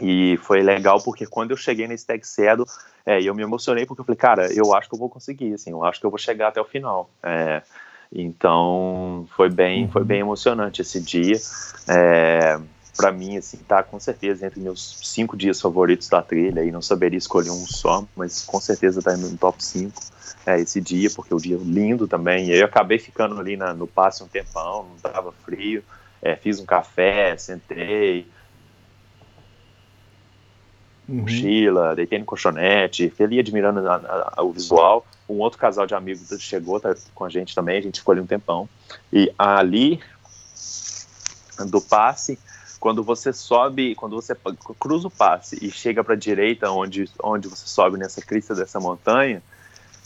[0.00, 2.66] E foi legal porque quando eu cheguei na Stag Cedo,
[3.04, 5.70] é, eu me emocionei porque eu falei, cara, eu acho que eu vou conseguir, assim,
[5.70, 7.10] eu acho que eu vou chegar até o final.
[7.22, 7.62] É,
[8.10, 11.36] então foi bem, foi bem emocionante esse dia.
[11.88, 12.58] É,
[12.96, 16.82] para mim, assim, tá com certeza entre meus cinco dias favoritos da trilha, e não
[16.82, 20.00] saberia escolher um só, mas com certeza tá no top 5
[20.44, 22.48] é, esse dia, porque é um dia lindo também.
[22.48, 25.82] E eu acabei ficando ali na, no passe um tempão, não tava frio,
[26.20, 28.26] é, fiz um café, sentei,
[31.12, 31.22] uhum.
[31.22, 35.06] mochila, deitei no colchonete, ali admirando a, a, a, o visual.
[35.28, 38.20] Um outro casal de amigos chegou tá, com a gente também, a gente ficou ali
[38.20, 38.68] um tempão.
[39.12, 40.00] E ali,
[41.66, 42.38] do passe,
[42.80, 44.36] quando você sobe, quando você
[44.78, 48.80] cruza o passe e chega para a direita, onde, onde você sobe nessa crista dessa
[48.80, 49.42] montanha,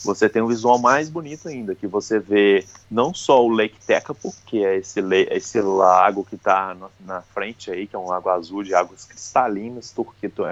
[0.04, 4.35] você tem um visual mais bonito ainda, que você vê não só o Lake Tekapo,
[4.44, 8.62] que é esse, esse lago que está na frente aí, que é um lago azul
[8.62, 9.94] de águas cristalinas,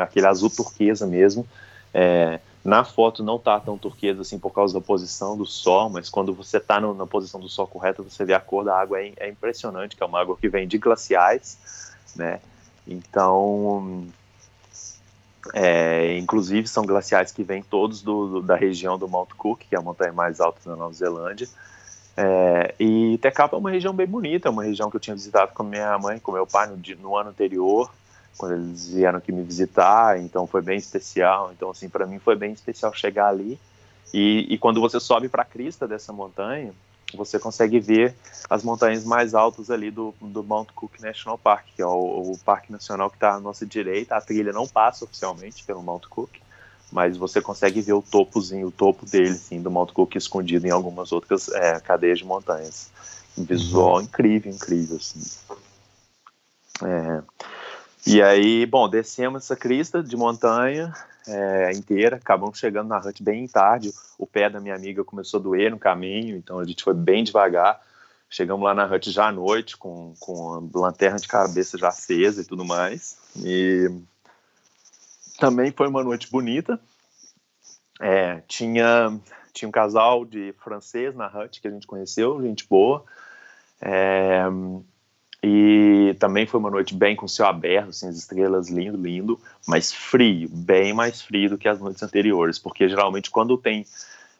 [0.00, 1.46] aquele azul turquesa mesmo.
[1.92, 6.08] É, na foto não tá tão turquesa assim por causa da posição do sol, mas
[6.08, 9.12] quando você está na posição do sol correta, você vê a cor da água, é,
[9.18, 11.58] é impressionante, que é uma água que vem de glaciais,
[12.16, 12.40] né?
[12.86, 14.06] Então,
[15.52, 19.74] é, inclusive são glaciais que vêm todos do, do, da região do Mount Cook, que
[19.74, 21.48] é a montanha mais alta da Nova Zelândia.
[22.16, 25.52] É, e Tecapa é uma região bem bonita, é uma região que eu tinha visitado
[25.52, 27.90] com minha mãe, com meu pai no, no ano anterior,
[28.38, 31.52] quando eles vieram aqui me visitar, então foi bem especial.
[31.52, 33.58] Então, assim, para mim foi bem especial chegar ali.
[34.12, 36.72] E, e quando você sobe para a crista dessa montanha,
[37.16, 38.14] você consegue ver
[38.48, 42.38] as montanhas mais altas ali do, do Mount Cook National Park, que é o, o
[42.44, 44.16] parque nacional que está à nossa direita.
[44.16, 46.30] A trilha não passa oficialmente pelo Mount Cook,
[46.92, 50.70] mas você consegue ver o topozinho, o topo dele, assim, do Mount Cook escondido em
[50.70, 52.90] algumas outras é, cadeias de montanhas.
[53.36, 54.02] Um visual uhum.
[54.02, 55.20] incrível, incrível, assim.
[56.84, 57.22] É.
[58.06, 60.94] E aí, bom, descemos essa crista de montanha,
[61.26, 62.16] é, inteira.
[62.16, 63.92] Acabamos chegando na hut bem tarde.
[64.18, 67.24] O pé da minha amiga começou a doer no caminho, então a gente foi bem
[67.24, 67.80] devagar.
[68.28, 72.42] Chegamos lá na hut já à noite, com, com a lanterna de cabeça já acesa
[72.42, 73.16] e tudo mais.
[73.36, 73.90] E
[75.38, 76.80] também foi uma noite bonita.
[78.00, 79.18] É, tinha,
[79.52, 83.04] tinha um casal de francês na hut que a gente conheceu, gente boa.
[83.80, 84.44] É,
[85.46, 89.92] e também foi uma noite bem com céu aberto, assim, as estrelas lindo, lindo, mas
[89.92, 93.84] frio, bem mais frio do que as noites anteriores, porque geralmente quando tem,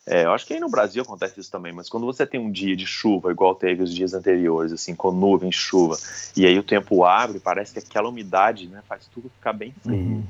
[0.07, 2.51] é, eu acho que aí no Brasil acontece isso também, mas quando você tem um
[2.51, 5.99] dia de chuva, igual teve os dias anteriores, assim, com nuvem, chuva,
[6.35, 9.95] e aí o tempo abre, parece que aquela umidade, né, faz tudo ficar bem frio.
[9.95, 10.25] Uhum.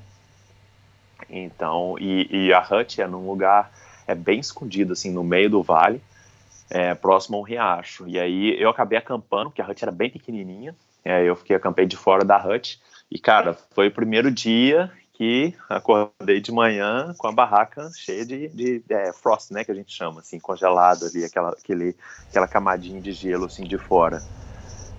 [1.31, 3.73] Então, e, e a hut é num lugar,
[4.09, 6.03] é bem escondido, assim, no meio do vale,
[6.75, 8.05] é, próximo a um riacho.
[8.09, 10.75] E aí eu acabei acampando, porque a hut era bem pequenininha.
[11.05, 12.83] É, eu fiquei acampei de fora da hut.
[13.09, 18.49] E, cara, foi o primeiro dia que acordei de manhã com a barraca cheia de,
[18.49, 21.95] de é, frost, né, que a gente chama, assim, congelado ali, aquela, aquele,
[22.29, 24.21] aquela camadinha de gelo, assim, de fora.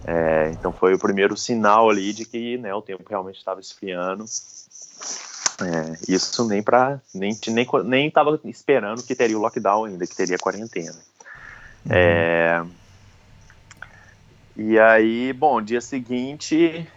[0.07, 4.23] É, então foi o primeiro sinal ali de que, né, o tempo realmente estava esfriando.
[5.61, 10.15] É, isso nem para nem nem nem estava esperando que teria o lockdown ainda, que
[10.15, 10.95] teria quarentena.
[11.89, 12.63] É,
[14.57, 16.87] e aí, bom, dia seguinte,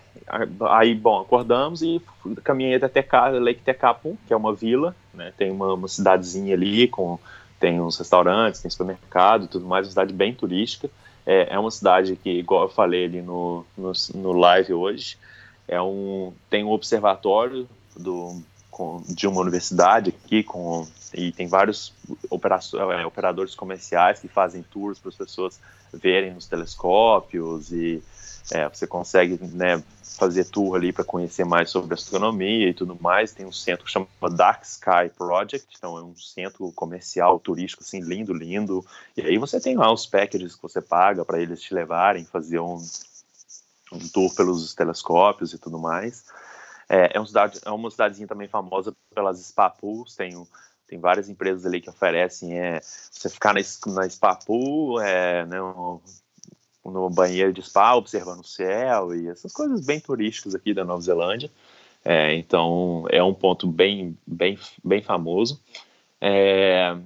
[0.70, 2.00] aí, bom, acordamos e
[2.42, 3.04] caminhei até
[3.40, 7.18] Lake Tecapun, que é uma vila, né, tem uma, uma, cidadezinha ali, com,
[7.58, 10.88] tem uns restaurantes, tem supermercado tudo mais, uma cidade bem turística.
[11.26, 15.18] É, é uma cidade que, igual eu falei ali no, no, no live hoje,
[15.66, 18.40] é um, tem um observatório do,
[18.78, 25.00] com, de uma universidade aqui com e tem vários é, operadores comerciais que fazem tours
[25.00, 25.58] para as pessoas
[25.92, 28.00] verem os telescópios e
[28.52, 33.32] é, você consegue né, fazer tour ali para conhecer mais sobre astronomia e tudo mais.
[33.32, 38.00] Tem um centro que chama Dark Sky Project, então é um centro comercial turístico assim
[38.00, 38.84] lindo, lindo.
[39.16, 42.60] E aí você tem lá os packages que você paga para eles te levarem, fazer
[42.60, 42.80] um,
[43.92, 46.24] um tour pelos telescópios e tudo mais.
[46.88, 50.30] É, é, uma cidade, é uma cidadezinha também famosa pelas spa pools, tem,
[50.86, 53.60] tem várias empresas ali que oferecem é, você ficar na,
[53.92, 56.00] na spa pool, é, né, no,
[56.84, 61.02] no, banheiro de spa, observando o céu e essas coisas bem turísticas aqui da Nova
[61.02, 61.50] Zelândia.
[62.02, 65.60] É, então é um ponto bem, bem, bem famoso.
[66.20, 66.96] É,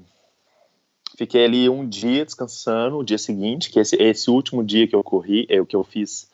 [1.17, 5.03] fiquei ali um dia descansando, o dia seguinte, que esse, esse último dia que eu
[5.03, 6.31] corri, é o que eu fiz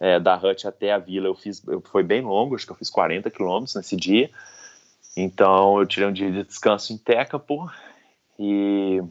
[0.00, 2.76] é, da Hut até a vila, eu fiz, eu, foi bem longo, acho que eu
[2.76, 4.30] fiz 40 quilômetros nesse dia.
[5.14, 7.70] Então eu tirei um dia de descanso em Tecapo
[8.38, 9.02] e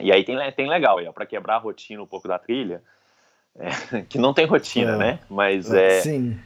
[0.00, 2.82] e aí tem, tem legal, para quebrar a rotina um pouco da trilha,
[3.56, 4.96] é, que não tem rotina, é.
[4.96, 5.18] né?
[5.30, 6.38] Mas é, Sim.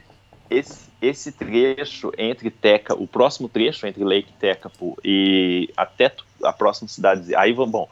[0.50, 6.88] esse, esse trecho entre Teca, o próximo trecho entre Lake Tecapo e até a próxima
[6.88, 7.88] cidade, aí bom,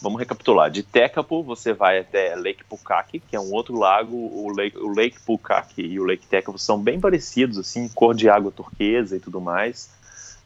[0.00, 0.70] vamos recapitular.
[0.70, 4.16] De Tecapo você vai até Lake Pukaki, que é um outro lago.
[4.16, 8.28] O Lake, o Lake Pukaki e o Lake Tecapo são bem parecidos, assim, cor de
[8.28, 9.90] água turquesa e tudo mais.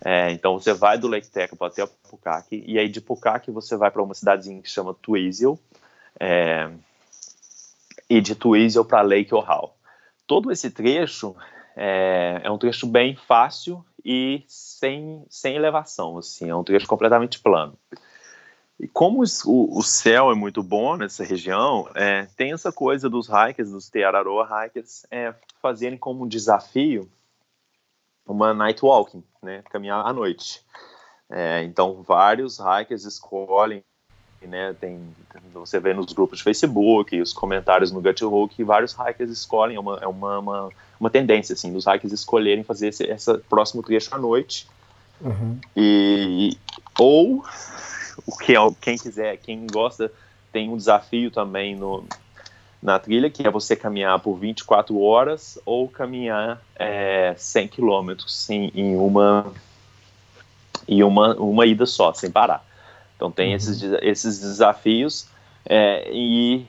[0.05, 3.91] É, então você vai do Lake Tecapo até Pukaki, e aí de Pukaki você vai
[3.91, 5.59] para uma cidadezinha que chama Twizel,
[6.21, 6.71] é,
[8.09, 9.77] e de Twizel para Lake Ohau.
[10.27, 11.35] Todo esse trecho
[11.77, 17.41] é, é, um trecho bem fácil e sem, sem elevação, assim, é um trecho completamente
[17.41, 17.77] plano.
[18.79, 23.29] E como o, o céu é muito bom nessa região, é, tem essa coisa dos
[23.29, 25.33] hikers, dos Teararoa hikers, é,
[25.63, 27.09] fazerem como um desafio
[28.27, 30.63] uma night walking, né, caminhar à noite.
[31.31, 33.85] É, então, vários hikers escolhem
[34.47, 34.75] né?
[34.81, 35.01] Tem,
[35.53, 39.99] você vê nos grupos de Facebook, os comentários no Guthook, vários hikers escolhem, é uma,
[40.01, 40.69] é uma, uma,
[41.01, 44.67] uma tendência, assim, dos hikers escolherem fazer esse essa próximo trecho à noite.
[45.21, 45.59] Uhum.
[45.77, 46.57] E,
[46.99, 47.45] ou,
[48.27, 50.11] o que é, quem quiser, quem gosta,
[50.53, 52.05] tem um desafio também no,
[52.85, 58.71] na trilha, que é você caminhar por 24 horas ou caminhar é, 100 quilômetros em,
[58.75, 59.53] em, uma,
[60.87, 62.65] em uma, uma ida só, sem parar.
[63.17, 63.57] Então tem uhum.
[63.57, 65.27] esses, esses desafios,
[65.65, 66.67] é, e,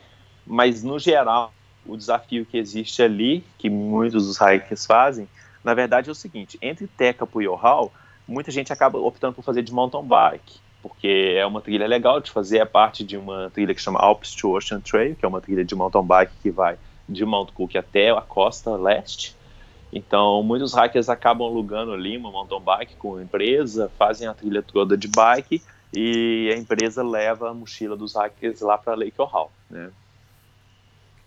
[0.47, 1.53] mas no geral,
[1.85, 5.27] o desafio que existe ali, que muitos dos hikers fazem,
[5.63, 7.91] na verdade é o seguinte, entre Tecapo e Ohal,
[8.27, 12.29] muita gente acaba optando por fazer de mountain bike, porque é uma trilha legal de
[12.29, 15.41] fazer, é parte de uma trilha que chama Alps to Ocean Trail, que é uma
[15.41, 19.35] trilha de mountain bike que vai de Mount Cook até a costa leste,
[19.95, 24.61] então, muitos hikers acabam alugando ali uma mountain bike com a empresa, fazem a trilha
[24.61, 25.61] toda de bike
[25.93, 29.89] e a empresa leva a mochila dos hackers lá para Lake Ohio, né?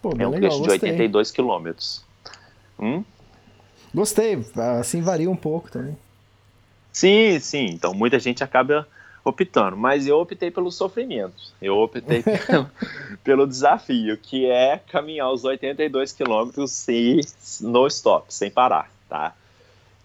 [0.02, 2.04] Pô, é um legal, trecho de 82 quilômetros.
[2.78, 3.02] Hum?
[3.94, 4.38] Gostei,
[4.78, 5.96] assim varia um pouco também.
[6.92, 8.86] Sim, sim, então muita gente acaba
[9.28, 12.70] optando, mas eu optei pelo sofrimento, eu optei pelo,
[13.22, 16.86] pelo desafio, que é caminhar os 82 quilômetros
[17.60, 19.34] no stop, sem parar, tá?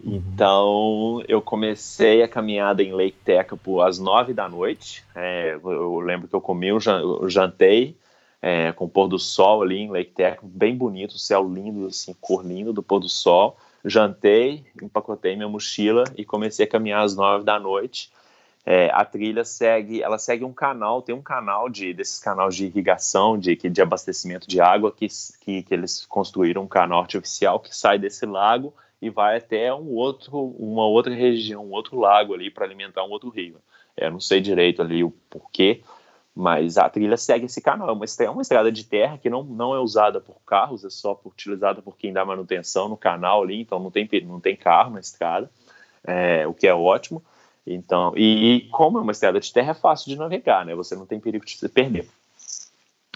[0.04, 0.16] Uhum.
[0.16, 5.04] Então, eu comecei a caminhada em Lake Tecapo às nove da noite.
[5.16, 6.80] É, eu lembro que eu comi, eu
[7.30, 7.96] jantei
[8.42, 12.14] é, com o pôr do sol ali em Lake Tecapo, bem bonito, céu lindo, assim,
[12.20, 13.58] cor lindo do pôr do sol.
[13.86, 18.12] Jantei, empacotei minha mochila e comecei a caminhar às nove da noite.
[18.66, 22.66] É, a trilha segue, ela segue um canal, tem um canal de desses canais de
[22.66, 25.08] irrigação, de, de abastecimento de água que,
[25.42, 29.90] que, que eles construíram um canal artificial que sai desse lago e vai até um
[29.90, 33.58] outro, uma outra região, um outro lago ali para alimentar um outro rio.
[33.98, 35.82] Eu não sei direito ali o porquê,
[36.34, 37.90] mas a trilha segue esse canal.
[37.90, 40.90] É uma, é uma estrada de terra que não, não é usada por carros, é
[40.90, 44.92] só utilizada por quem dá manutenção no canal ali, então não tem, não tem carro
[44.92, 45.52] na estrada,
[46.06, 47.22] é, o que é ótimo.
[47.66, 50.76] Então, e, e, como é uma estrada de terra, é fácil de navegar, né?
[50.76, 52.08] Você não tem perigo de se perder.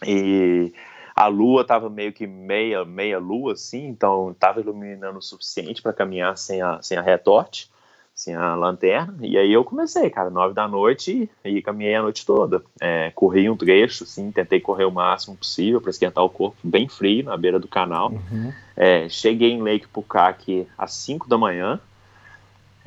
[0.05, 0.73] E
[1.15, 5.91] a lua estava meio que meia, meia lua, assim, então estava iluminando o suficiente para
[5.91, 7.69] caminhar sem a, sem a retorte,
[8.13, 9.15] sem a lanterna.
[9.21, 12.63] E aí eu comecei, cara, nove da noite e, e caminhei a noite toda.
[12.79, 16.87] É, corri um trecho, assim, tentei correr o máximo possível para esquentar o corpo, bem
[16.87, 18.11] frio, na beira do canal.
[18.11, 18.53] Uhum.
[18.75, 21.79] É, cheguei em Lake Pukaki às 5 da manhã.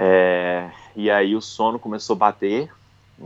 [0.03, 2.71] É, e aí o sono começou a bater,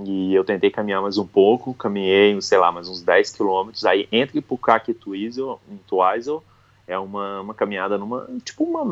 [0.05, 3.85] e eu tentei caminhar mais um pouco, caminhei, sei lá, mais uns 10 quilômetros.
[3.85, 6.43] Aí entre Pukak e Twizel, em Twizel,
[6.85, 8.83] é uma, uma caminhada numa, tipo uma,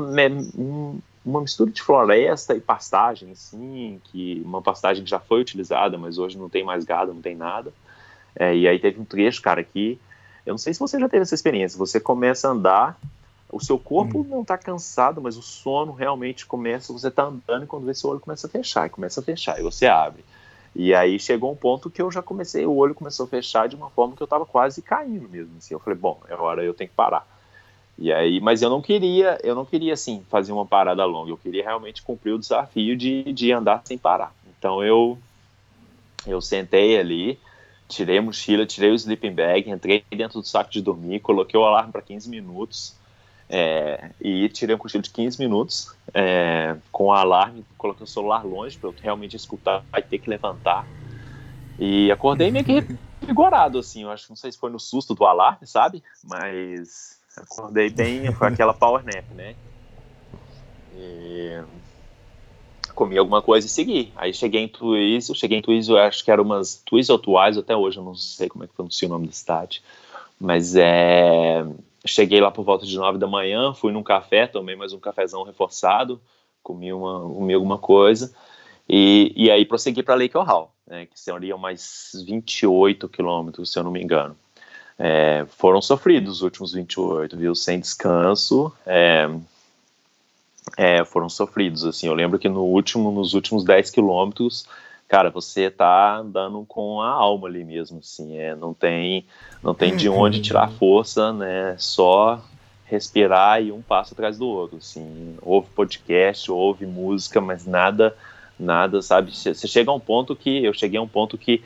[1.25, 6.19] uma mistura de floresta e pastagem, assim, que uma pastagem que já foi utilizada, mas
[6.19, 7.73] hoje não tem mais gado, não tem nada.
[8.37, 9.99] É, e aí teve um trecho, cara, que
[10.47, 12.97] eu não sei se você já teve essa experiência, você começa a andar,
[13.53, 14.27] o seu corpo hum.
[14.27, 18.09] não está cansado, mas o sono realmente começa, você está andando e quando vê seu
[18.09, 20.25] olho começa a fechar, e começa a fechar, e você abre.
[20.75, 23.77] E aí chegou um ponto que eu já comecei, o olho começou a fechar de
[23.77, 25.53] uma forma que eu estava quase caindo mesmo.
[25.59, 25.75] Assim.
[25.75, 27.29] Eu falei, bom, é hora eu tenho que parar.
[27.99, 31.31] E aí, mas eu não queria, eu não queria assim fazer uma parada longa.
[31.31, 34.35] Eu queria realmente cumprir o desafio de, de andar sem parar.
[34.59, 35.19] Então eu
[36.27, 37.39] eu sentei ali,
[37.87, 41.65] tirei a mochila, tirei o sleeping bag, entrei dentro do saco de dormir, coloquei o
[41.65, 42.97] alarme para 15 minutos
[43.55, 48.47] é, e tirei um cochilo de 15 minutos é, com o alarme, coloquei o celular
[48.47, 50.89] longe para eu realmente escutar, vai ter que levantar.
[51.79, 52.83] E acordei meio que
[53.21, 54.05] revigorado, assim.
[54.05, 56.03] Eu acho não sei se foi no susto do alarme, sabe?
[56.25, 59.55] Mas acordei bem com aquela power nap, né?
[60.97, 61.63] E
[62.95, 64.15] comi alguma coisa e segui.
[64.17, 67.99] Aí cheguei em Twizel, cheguei em Twizel, acho que era umas Twizel ou até hoje
[67.99, 69.83] eu não sei como é que pronuncia o nome da cidade.
[70.41, 71.65] Mas é
[72.07, 75.43] cheguei lá por volta de nove da manhã, fui num café, tomei mais um cafezão
[75.43, 76.21] reforçado,
[76.63, 78.35] comi, uma, comi alguma coisa,
[78.89, 83.85] e, e aí prossegui para Lake Ohio, né, que seriam mais 28 quilômetros, se eu
[83.85, 84.37] não me engano.
[84.99, 87.55] É, foram sofridos os últimos 28, viu?
[87.55, 89.29] Sem descanso, é,
[90.77, 94.67] é, foram sofridos, assim, eu lembro que no último, nos últimos 10 quilômetros,
[95.13, 99.27] cara, você tá andando com a alma ali mesmo, assim, é, não tem,
[99.63, 100.43] não tem de onde uhum.
[100.43, 102.43] tirar força, né, só
[102.87, 108.17] respirar e um passo atrás do outro, assim, ouve podcast, ouve música, mas nada,
[108.59, 111.63] nada, sabe, você chega a um ponto que, eu cheguei a um ponto que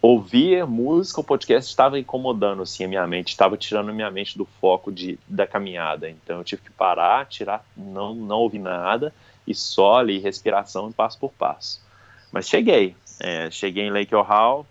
[0.00, 4.38] ouvir música, o podcast estava incomodando assim a minha mente, estava tirando a minha mente
[4.38, 6.08] do foco de, da caminhada.
[6.08, 9.12] Então eu tive que parar, tirar, não não ouvir nada
[9.46, 11.89] e só ali respiração passo por passo.
[12.32, 14.66] Mas cheguei, é, cheguei em Lake Ohio.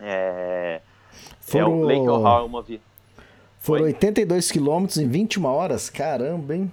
[0.00, 0.80] É,
[1.40, 1.90] Foram...
[1.90, 2.80] é, Lake Ohio é uma vi...
[3.60, 3.92] Foram Oi?
[3.92, 6.70] 82 quilômetros em 21 horas, caramba, hein?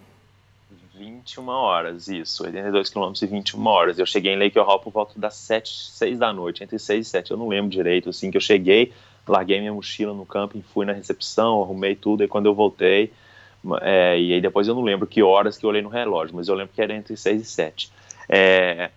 [0.95, 3.99] 21 horas, isso, 82 quilômetros e 21 horas.
[3.99, 7.09] Eu cheguei em Lake Ohio por volta das 7, 6 da noite, entre 6 e
[7.09, 8.93] 7, eu não lembro direito, assim, que eu cheguei,
[9.27, 13.11] larguei minha mochila no camping, fui na recepção, arrumei tudo, e quando eu voltei,
[13.81, 16.47] é, e aí depois eu não lembro que horas que eu olhei no relógio, mas
[16.47, 17.91] eu lembro que era entre 6 e 7.
[18.29, 18.91] É,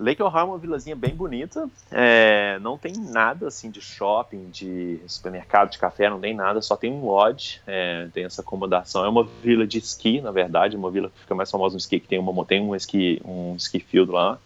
[0.00, 4.98] Lake Ohio é uma vilazinha bem bonita, é, não tem nada assim de shopping, de
[5.06, 9.04] supermercado, de café, não tem nada, só tem um lodge, é, tem essa acomodação.
[9.04, 12.00] É uma vila de esqui, na verdade, uma vila que fica mais famosa no esqui,
[12.00, 14.38] que tem, uma, um, esqui, um ski field lá,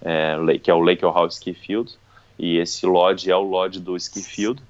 [0.00, 1.92] é, que é o Lake Ohio Ski Field,
[2.38, 4.62] e esse lodge é o lodge do ski field.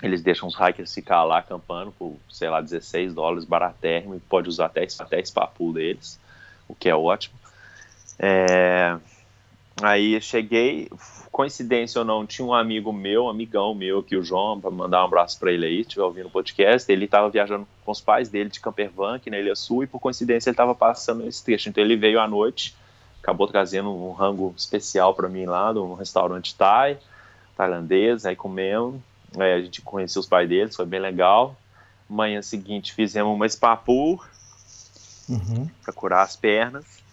[0.00, 4.48] Eles deixam os hikers ficar lá acampando por, sei lá, 16 dólares, baratérrimo, e pode
[4.48, 6.20] usar até, até spa pool deles,
[6.68, 7.34] o que é ótimo.
[8.18, 8.96] É,
[9.82, 10.88] Aí cheguei,
[11.30, 15.02] coincidência ou não, tinha um amigo meu, um amigão meu aqui, o João, para mandar
[15.02, 16.90] um abraço para ele aí, estiver ouvindo o podcast.
[16.90, 20.00] Ele estava viajando com os pais dele de Campervan, aqui na Ilha Sul, e por
[20.00, 21.68] coincidência ele estava passando esse trecho.
[21.68, 22.74] Então ele veio à noite,
[23.22, 26.98] acabou trazendo um rango especial para mim lá, num restaurante thai,
[27.54, 28.98] tailandês, aí comemos.
[29.36, 31.54] Aí a gente conheceu os pais deles, foi bem legal.
[32.08, 35.68] Manhã seguinte fizemos uma spa uhum.
[35.82, 37.04] para curar as pernas.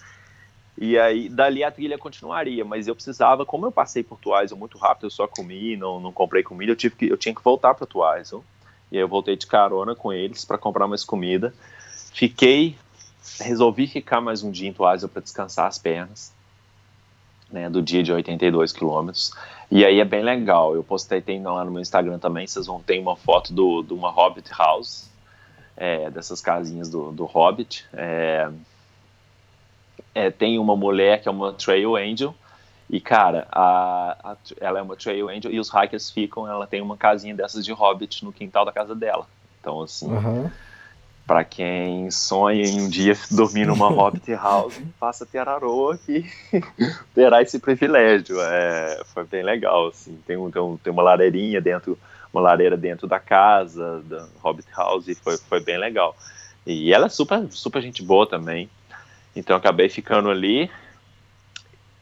[0.86, 4.78] E aí, dali a trilha continuaria, mas eu precisava, como eu passei por Twizel muito
[4.78, 7.74] rápido, eu só comi, não, não comprei comida, eu, tive que, eu tinha que voltar
[7.74, 8.44] para Twizel.
[8.92, 11.54] E aí eu voltei de carona com eles para comprar mais comida.
[12.14, 12.76] Fiquei,
[13.40, 16.34] resolvi ficar mais um dia em Twizel para descansar as pernas,
[17.50, 19.32] né, do dia de 82 quilômetros.
[19.72, 22.82] E aí é bem legal, eu postei, tem lá no meu Instagram também, vocês vão
[22.82, 25.10] ter uma foto do, de uma Hobbit House,
[25.78, 27.86] é, dessas casinhas do, do Hobbit.
[27.94, 28.52] É,
[30.14, 32.36] é, tem uma mulher que é uma Trail Angel,
[32.90, 36.82] e cara, a, a, ela é uma Trail Angel e os hikers ficam, ela tem
[36.82, 39.26] uma casinha dessas de Hobbit no quintal da casa dela.
[39.60, 40.52] Então, assim, uhum.
[41.26, 46.26] para quem sonha em um dia dormir numa Hobbit House, faça Teraroa que
[47.16, 48.40] terá esse privilégio.
[48.42, 51.98] É, foi bem legal, assim, tem, um, tem, um, tem uma lareirinha dentro,
[52.32, 56.16] uma lareira dentro da casa, da Hobbit House, e foi, foi bem legal.
[56.66, 58.70] E ela é super, super gente boa também.
[59.36, 60.70] Então acabei ficando ali.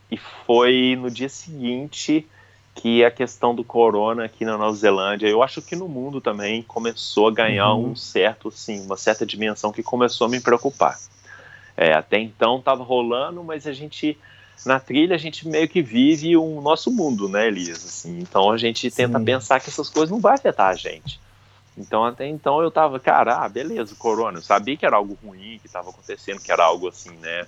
[0.09, 2.27] E foi no dia seguinte
[2.75, 6.63] que a questão do corona aqui na Nova Zelândia, eu acho que no mundo também
[6.63, 7.91] começou a ganhar uhum.
[7.91, 10.97] um certo, assim, uma certa dimensão que começou a me preocupar.
[11.75, 14.17] É, até então estava rolando, mas a gente
[14.65, 17.83] na trilha a gente meio que vive o nosso mundo, né, Elias?
[17.85, 19.25] Assim, então a gente tenta Sim.
[19.25, 21.19] pensar que essas coisas não vão afetar a gente.
[21.77, 24.39] Então, até então eu tava, cara, ah, beleza, corona.
[24.39, 27.47] Eu sabia que era algo ruim que estava acontecendo, que era algo assim, né?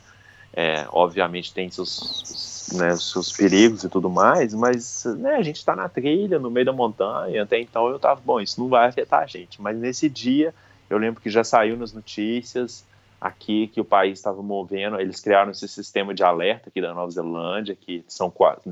[0.56, 5.76] É, obviamente tem seus, né, seus perigos e tudo mais, mas né, a gente está
[5.76, 9.24] na trilha, no meio da montanha, até então eu tava, bom, isso não vai afetar
[9.24, 9.60] a gente.
[9.60, 10.54] Mas nesse dia,
[10.88, 12.86] eu lembro que já saiu nas notícias
[13.20, 17.10] aqui que o país estava movendo, eles criaram esse sistema de alerta aqui da Nova
[17.10, 18.72] Zelândia, que são quatro,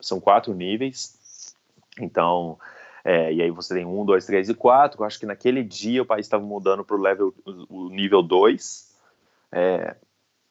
[0.00, 1.54] são quatro níveis.
[2.00, 2.58] Então,
[3.04, 5.00] é, e aí você tem um, dois, três e quatro.
[5.00, 8.90] Eu acho que naquele dia o país estava mudando para o nível 2,
[9.52, 9.96] é,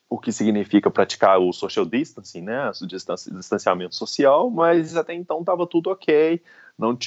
[0.09, 5.67] o que significa praticar o social distancing, né, o distanciamento social, mas até então estava
[5.67, 6.41] tudo ok,
[6.77, 6.97] não,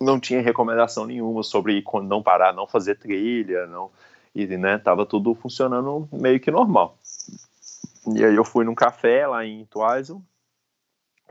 [0.00, 3.90] não tinha recomendação nenhuma sobre não parar, não fazer trilha, não,
[4.32, 6.96] e né, tava tudo funcionando meio que normal.
[8.14, 10.22] E aí eu fui num café lá em Twizel,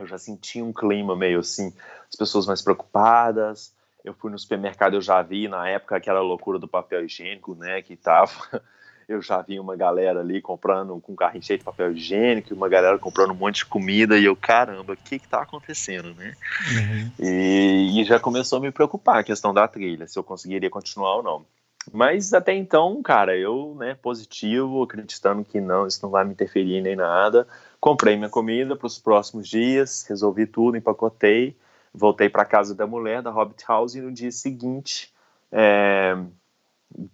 [0.04, 1.74] eu já senti um clima meio assim,
[2.10, 3.74] as pessoas mais preocupadas.
[4.04, 7.82] Eu fui no supermercado, eu já vi na época aquela loucura do papel higiênico, né,
[7.82, 8.32] que tava.
[9.10, 12.98] eu já vi uma galera ali comprando com carrinho cheio de papel higiênico, uma galera
[13.00, 16.36] comprando um monte de comida, e eu, caramba, o que que tá acontecendo, né?
[16.72, 17.12] Uhum.
[17.20, 21.18] E, e, já começou a me preocupar a questão da trilha, se eu conseguiria continuar
[21.18, 21.46] ou não.
[21.92, 26.80] Mas até então, cara, eu, né, positivo, acreditando que não, isso não vai me interferir
[26.82, 27.48] nem nada,
[27.80, 31.56] comprei minha comida para os próximos dias, resolvi tudo, empacotei,
[31.94, 35.14] voltei para casa da mulher, da Hobbit House, e no dia seguinte
[35.52, 36.18] é,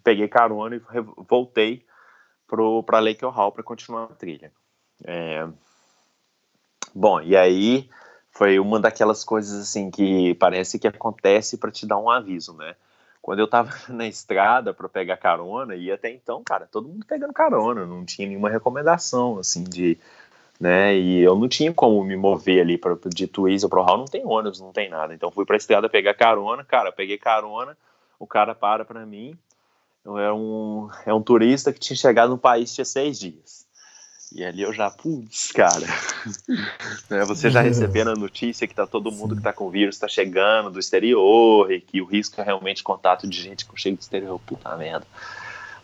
[0.04, 0.82] peguei carona e
[1.28, 1.86] voltei
[2.48, 4.52] para Lake Hall para continuar a trilha.
[5.04, 5.48] É,
[6.94, 7.90] bom, e aí
[8.32, 12.76] foi uma daquelas coisas assim que parece que acontece para te dar um aviso, né?
[13.22, 17.34] Quando eu tava na estrada para pegar carona, e até então, cara, todo mundo pegando
[17.34, 19.98] carona, não tinha nenhuma recomendação assim de
[20.60, 20.96] né?
[20.96, 24.26] E eu não tinha como me mover ali para de ou pro Hall, não tem
[24.26, 25.14] ônibus, não tem nada.
[25.14, 27.78] Então fui para a estrada pegar carona, cara, peguei carona,
[28.20, 29.38] o cara para para mim.
[30.06, 33.66] É um, é um turista que tinha chegado no país tinha seis dias.
[34.34, 35.86] E ali eu já, putz, cara.
[37.10, 40.08] né, você já recebendo a notícia que tá todo mundo que tá com vírus tá
[40.08, 44.02] chegando do exterior e que o risco é realmente contato de gente que chega do
[44.02, 45.08] exterior, puta merda.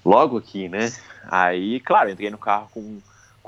[0.04, 0.92] Logo aqui, né?
[1.24, 3.00] Aí, claro, entrei no carro com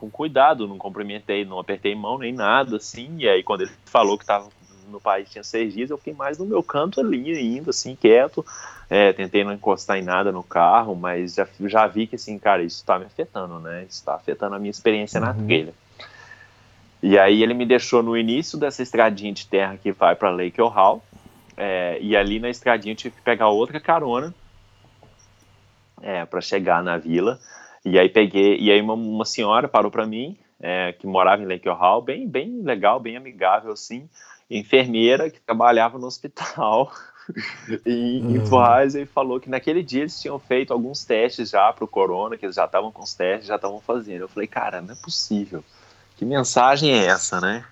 [0.04, 3.16] com cuidado, não cumprimentei, não apertei mão nem nada, assim.
[3.20, 4.50] E aí, quando ele falou que estava
[4.90, 8.46] no país tinha seis dias, eu fiquei mais no meu canto ali, ainda assim, quieto.
[8.90, 12.62] É, tentei não encostar em nada no carro, mas já, já vi que, assim, cara,
[12.62, 13.84] isso está me afetando, né?
[13.84, 15.26] Isso está afetando a minha experiência uhum.
[15.26, 15.74] na trilha.
[17.02, 20.62] E aí ele me deixou no início dessa estradinha de terra que vai para Lake
[20.62, 21.02] Ohio,
[21.56, 24.34] é, e ali na estradinha eu tive que pegar outra carona
[26.02, 27.40] é, para chegar na vila.
[27.86, 31.46] E aí peguei, e aí uma, uma senhora parou para mim, é, que morava em
[31.46, 34.10] Lake Hall, bem, bem legal, bem amigável, assim,
[34.50, 36.92] enfermeira que trabalhava no hospital
[37.86, 38.36] em, uhum.
[38.38, 42.38] em e falou que naquele dia eles tinham feito alguns testes já para o corona,
[42.38, 44.22] que eles já estavam com os testes, já estavam fazendo.
[44.22, 45.64] Eu falei, cara, não é possível.
[46.16, 47.66] Que mensagem é essa, né?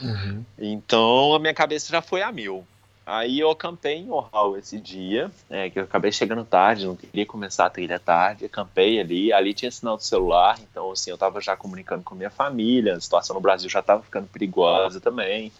[0.00, 0.44] Uhum.
[0.58, 2.66] Então a minha cabeça já foi a mil.
[3.06, 7.26] Aí eu acampei em Ohal esse dia, é, que eu acabei chegando tarde, não queria
[7.26, 11.38] começar a trilha tarde, acampei ali, ali tinha sinal do celular, então assim, eu estava
[11.38, 15.52] já comunicando com minha família, a situação no Brasil já estava ficando perigosa também,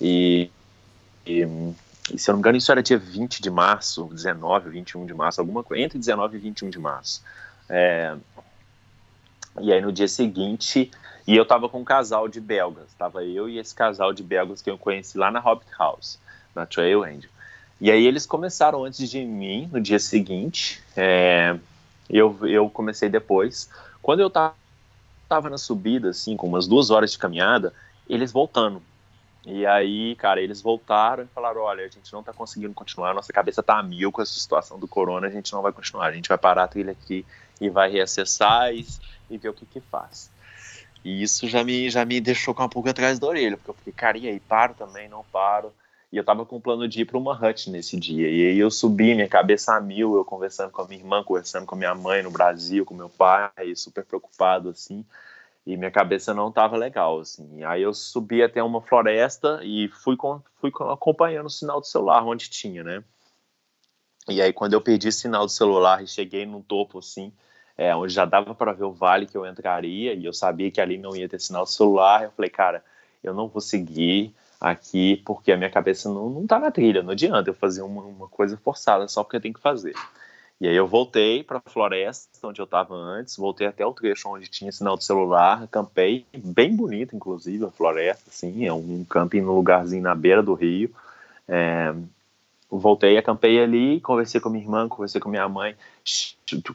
[0.00, 0.52] e,
[1.26, 1.40] e,
[2.12, 5.14] e, se eu não me engano isso era dia 20 de março, 19, 21 de
[5.14, 7.24] março, alguma coisa, entre 19 e 21 de março.
[7.68, 8.14] É,
[9.60, 10.92] e aí no dia seguinte,
[11.26, 14.62] e eu estava com um casal de belgas, estava eu e esse casal de belgas
[14.62, 16.20] que eu conheci lá na Hobbit House,
[16.54, 17.30] na Trail Angel.
[17.80, 21.56] E aí eles começaram antes de mim, no dia seguinte, é,
[22.10, 23.70] eu, eu comecei depois.
[24.02, 24.54] Quando eu tava,
[25.50, 27.72] na subida, assim, com umas duas horas de caminhada,
[28.08, 28.82] eles voltando.
[29.46, 33.32] E aí, cara, eles voltaram e falaram: olha, a gente não tá conseguindo continuar, nossa
[33.32, 36.12] cabeça tá a mil com essa situação do corona, a gente não vai continuar, a
[36.12, 37.24] gente vai parar a trilha aqui
[37.60, 38.86] e vai reacessar e,
[39.30, 40.30] e ver o que que faz.
[41.04, 43.74] E isso já me, já me deixou com uma pulga atrás da orelha, porque eu
[43.74, 45.72] fiquei, cara, e aí, paro também, não paro.
[46.10, 48.30] E eu tava com o plano de ir para uma hut nesse dia.
[48.30, 51.66] E aí eu subi, minha cabeça a mil, eu conversando com a minha irmã, conversando
[51.66, 55.04] com a minha mãe no Brasil, com meu pai, super preocupado, assim.
[55.66, 57.62] E minha cabeça não tava legal, assim.
[57.62, 62.24] Aí eu subi até uma floresta e fui, com, fui acompanhando o sinal do celular
[62.24, 63.04] onde tinha, né?
[64.26, 67.32] E aí quando eu perdi sinal do celular e cheguei num topo, assim,
[67.76, 70.80] é, onde já dava para ver o vale que eu entraria, e eu sabia que
[70.80, 72.82] ali não ia ter sinal do celular, eu falei, cara,
[73.22, 77.12] eu não vou seguir, aqui porque a minha cabeça não, não tá na trilha, não
[77.12, 79.94] adianta eu fazer uma, uma coisa forçada só porque eu tenho que fazer.
[80.60, 84.28] E aí eu voltei para a floresta, onde eu estava antes, voltei até o trecho
[84.28, 89.40] onde tinha sinal de celular, acampei, bem bonito inclusive a floresta, assim, é um camping
[89.40, 90.90] no lugarzinho na beira do rio.
[91.46, 91.94] É,
[92.70, 95.74] voltei, acampei ali, conversei com minha irmã, conversei com minha mãe.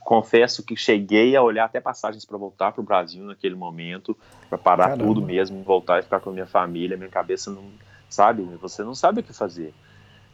[0.02, 4.18] Confesso que cheguei a olhar até passagens para voltar para o Brasil naquele momento,
[4.50, 5.04] para parar Caramba.
[5.04, 6.98] tudo mesmo, voltar e ficar com minha família.
[6.98, 7.64] Minha cabeça não,
[8.10, 9.74] sabe, você não sabe o que fazer.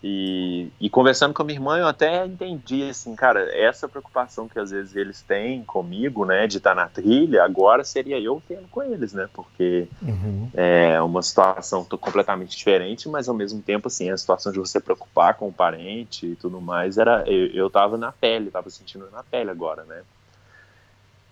[0.02, 4.58] E, e, conversando com a minha irmã, eu até entendi, assim, cara, essa preocupação que
[4.58, 8.82] às vezes eles têm comigo, né, de estar na trilha, agora seria eu tendo com
[8.82, 10.50] eles, né, porque uhum.
[10.54, 15.34] é uma situação completamente diferente, mas ao mesmo tempo, assim, a situação de você preocupar
[15.34, 19.22] com o parente e tudo mais, era, eu, eu tava na pele, tava sentindo na
[19.22, 20.02] pele agora, né.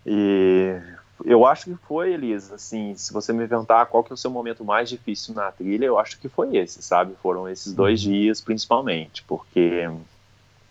[0.05, 0.77] E
[1.25, 4.29] eu acho que foi, Elisa, assim, se você me perguntar qual que é o seu
[4.29, 7.13] momento mais difícil na trilha, eu acho que foi esse, sabe?
[7.21, 8.11] Foram esses dois uhum.
[8.11, 9.89] dias, principalmente, porque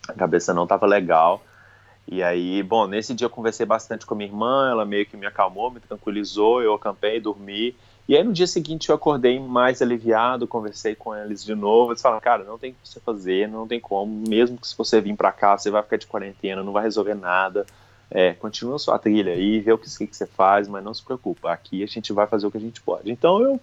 [0.07, 1.43] a cabeça não estava legal.
[2.07, 5.17] E aí, bom, nesse dia eu conversei bastante com a minha irmã, ela meio que
[5.17, 7.75] me acalmou, me tranquilizou, eu acampei, dormi.
[8.07, 12.01] E aí no dia seguinte eu acordei mais aliviado, conversei com eles de novo, eles
[12.01, 15.01] falaram, cara, não tem o que você fazer, não tem como, mesmo que se você
[15.01, 17.65] vir para cá, você vai ficar de quarentena, não vai resolver nada
[18.09, 21.51] é, continua sua trilha aí, vê o que, que, você faz, mas não se preocupa,
[21.51, 23.11] aqui a gente vai fazer o que a gente pode.
[23.11, 23.59] Então eu,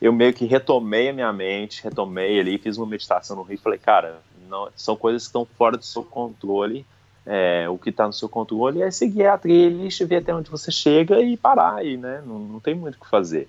[0.00, 3.58] eu meio que retomei a minha mente, retomei ali, fiz uma meditação no rio e
[3.58, 6.84] falei, cara, não, são coisas que estão fora do seu controle,
[7.24, 10.70] é, o que está no seu controle é seguir a trilha, ver até onde você
[10.70, 13.48] chega e parar aí, né, não, não tem muito o que fazer.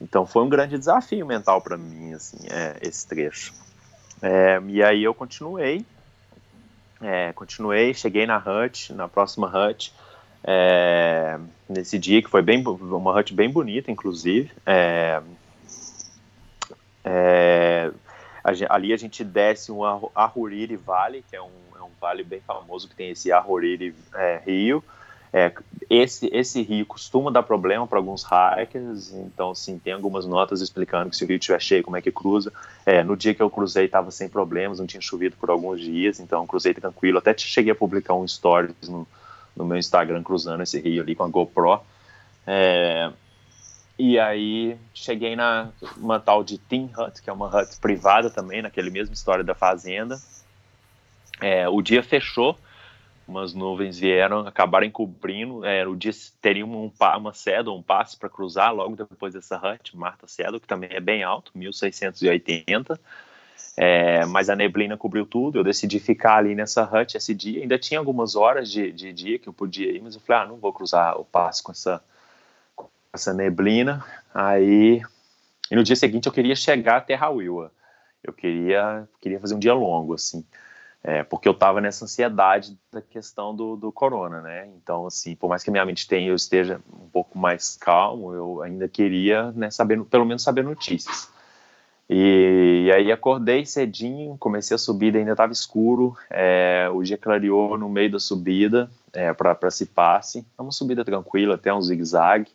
[0.00, 3.54] Então foi um grande desafio mental para mim, assim, é, esse trecho.
[4.20, 5.84] É, e aí eu continuei,
[7.02, 9.92] é, continuei, cheguei na hut, na próxima hut,
[10.44, 11.38] é,
[11.68, 14.50] nesse dia que foi bem uma hut bem bonita, inclusive.
[14.66, 15.20] É,
[17.04, 17.90] é,
[18.42, 19.82] a, ali a gente desce um
[20.14, 24.42] Aruriri Vale, que é um, é um, vale bem famoso que tem esse Aruriri é,
[24.44, 24.82] Rio.
[25.32, 25.50] É,
[25.88, 31.08] esse, esse rio costuma dar problema para alguns hikers, então, sim, tem algumas notas explicando
[31.08, 32.52] que se o rio estiver cheio, como é que cruza.
[32.84, 36.20] É, no dia que eu cruzei, estava sem problemas, não tinha chovido por alguns dias,
[36.20, 37.18] então cruzei tranquilo.
[37.18, 39.08] Até cheguei a publicar um stories no,
[39.56, 41.80] no meu Instagram cruzando esse rio ali com a GoPro.
[42.46, 43.10] É,
[43.98, 48.60] e aí cheguei na uma tal de Team Hut, que é uma hut privada também,
[48.60, 50.20] naquele mesmo história da fazenda.
[51.40, 52.58] É, o dia fechou,
[53.26, 55.64] umas nuvens vieram, acabaram encobrindo.
[55.64, 59.96] É, o dia teria um, uma cedo, um passe para cruzar logo depois dessa hut,
[59.96, 62.98] Marta Cedo, que também é bem alto, 1680.
[63.76, 65.58] É, mas a neblina cobriu tudo.
[65.58, 67.62] Eu decidi ficar ali nessa hut esse dia.
[67.62, 70.48] Ainda tinha algumas horas de, de dia que eu podia ir, mas eu falei: ah,
[70.48, 72.02] não vou cruzar o passe com essa,
[72.76, 74.04] com essa neblina.
[74.34, 75.00] Aí,
[75.70, 77.72] e no dia seguinte eu queria chegar até Hawilwa.
[78.22, 80.44] Eu queria, queria fazer um dia longo, assim.
[81.04, 84.68] É, porque eu estava nessa ansiedade da questão do, do corona, né?
[84.76, 88.32] Então, assim, por mais que a minha mente tenha, eu esteja um pouco mais calmo,
[88.32, 91.28] eu ainda queria, né, saber, pelo menos saber notícias.
[92.08, 97.78] E, e aí acordei cedinho, comecei a subida, ainda estava escuro, é, o dia clareou
[97.78, 102.50] no meio da subida é, para se passe, é uma subida tranquila, até um zigue-zague,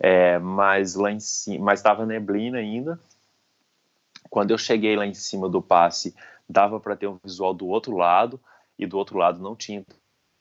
[0.00, 2.98] é, mas lá em cima, mas estava neblina ainda.
[4.30, 6.14] Quando eu cheguei lá em cima do passe,
[6.48, 8.40] dava para ter um visual do outro lado,
[8.78, 9.84] e do outro lado não tinha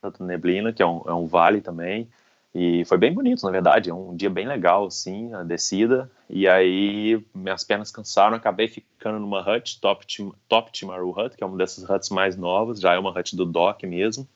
[0.02, 2.10] tanta neblina, que é um, é um vale também,
[2.54, 6.48] e foi bem bonito, na verdade, é um dia bem legal, assim, a descida, e
[6.48, 10.06] aí minhas pernas cansaram, acabei ficando numa hut, Top,
[10.48, 13.46] Top Timaru Hut, que é uma dessas huts mais novas, já é uma hut do
[13.46, 14.28] DOC mesmo,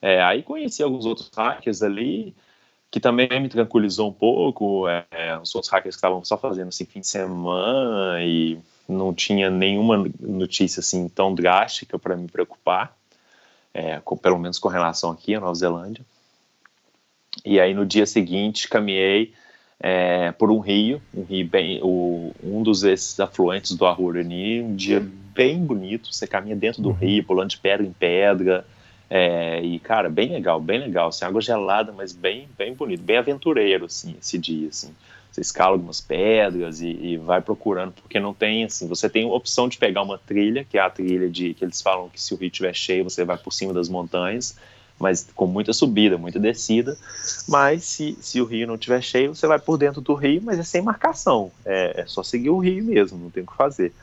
[0.00, 2.34] é, aí conheci alguns outros hackers ali,
[2.92, 6.84] que também me tranquilizou um pouco, é, os outros hackers que estavam só fazendo assim
[6.84, 12.94] fim de semana e não tinha nenhuma notícia assim tão drástica para me preocupar,
[13.72, 16.04] é, com, pelo menos com relação aqui à Nova Zelândia.
[17.42, 19.32] E aí no dia seguinte caminhei
[19.80, 24.76] é, por um rio, um rio bem, o, um dos esses afluentes do Arurani, um
[24.76, 25.00] dia
[25.34, 26.12] bem bonito.
[26.12, 26.94] Você caminha dentro do uhum.
[26.94, 28.66] rio, pulando de pedra em pedra.
[29.14, 31.08] É, e, cara, bem legal, bem legal.
[31.08, 34.94] Assim, água gelada, mas bem, bem bonito, bem aventureiro, assim, esse dia, assim
[35.32, 39.28] você escala algumas pedras e, e, vai procurando, porque não tem assim, você tem a
[39.28, 42.34] opção de pegar uma trilha, que é a trilha de que eles falam que se
[42.34, 44.54] o rio estiver cheio, você vai por cima das montanhas,
[44.98, 46.98] mas com muita subida, muita descida.
[47.48, 50.58] Mas se, se o rio não estiver cheio, você vai por dentro do rio, mas
[50.58, 53.94] é sem marcação, é, é só seguir o rio mesmo, não tem o que fazer.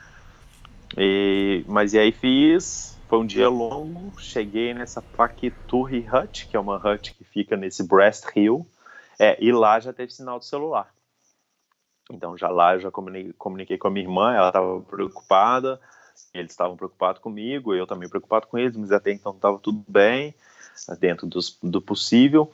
[0.97, 6.60] E, mas e aí fiz, foi um dia longo, cheguei nessa Pakituri Hut, que é
[6.60, 8.66] uma hut que fica nesse Breast Hill,
[9.18, 10.93] é, e lá já teve sinal do celular.
[12.12, 15.82] Então já lá eu já comuniquei, comuniquei com a minha irmã, ela estava preocupada,
[16.32, 20.36] eles estavam preocupados comigo, eu também preocupado com eles, mas até então estava tudo bem,
[20.99, 22.51] dentro dos, do possível.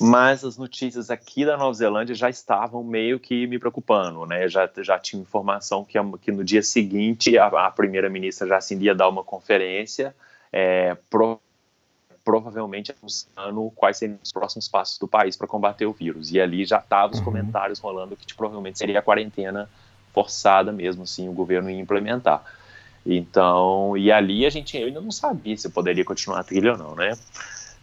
[0.00, 4.48] Mas as notícias aqui da Nova Zelândia já estavam meio que me preocupando, né?
[4.48, 8.94] Já, já tinha informação que, que no dia seguinte a, a primeira-ministra já se ia
[8.94, 10.14] dar uma conferência
[10.50, 11.38] é, pro,
[12.24, 16.32] provavelmente anunciando quais seriam os próximos passos do país para combater o vírus.
[16.32, 17.24] E ali já estavam os uhum.
[17.24, 19.68] comentários rolando que provavelmente seria a quarentena
[20.14, 22.42] forçada mesmo, assim, o governo ia implementar.
[23.04, 26.78] Então, e ali a gente eu ainda não sabia se poderia continuar a trilha ou
[26.78, 27.16] não, né?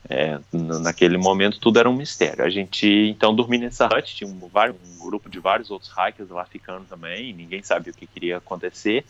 [0.09, 2.43] É, naquele momento tudo era um mistério.
[2.43, 6.45] A gente então dormi nessa hut, tinha um, um, grupo de vários outros hikers lá
[6.45, 9.03] ficando também, ninguém sabia o que queria acontecer.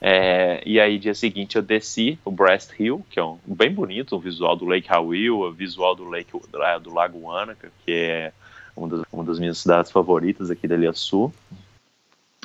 [0.00, 4.14] É, e aí, dia seguinte, eu desci o Breast Hill, que é um, bem bonito,
[4.14, 6.30] o visual do Lake Hawil, o visual do, Lake,
[6.82, 8.32] do Lago Wanaka, que é
[8.76, 11.32] uma das, uma das minhas cidades favoritas aqui da Ilha Sul.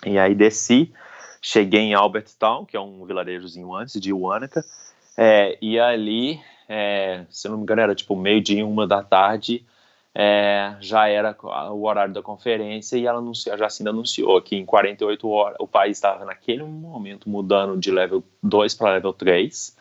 [0.06, 0.90] E aí desci,
[1.42, 4.64] cheguei em Albertown, que é um vilarejozinho antes de Wanaka,
[5.18, 6.40] é, e ali,
[6.70, 9.66] é, se não me engano, era tipo meio-dia, uma da tarde,
[10.16, 11.36] é, já era
[11.72, 15.68] o horário da conferência e ela anunciou, já assim anunciou que em 48 horas o
[15.68, 19.78] país estava naquele momento mudando de level 2 para level 3.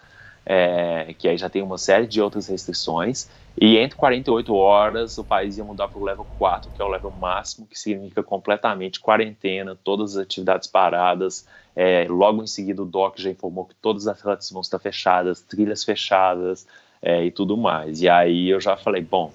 [0.46, 3.28] é, que aí já tem uma série de outras restrições,
[3.60, 6.88] e entre 48 horas o país ia mudar para o level 4, que é o
[6.88, 11.46] level máximo, que significa completamente quarentena, todas as atividades paradas.
[11.80, 15.40] É, logo em seguida o DOC já informou que todas as huts vão estar fechadas,
[15.40, 16.66] trilhas fechadas
[17.00, 18.02] é, e tudo mais.
[18.02, 19.32] E aí eu já falei, bom,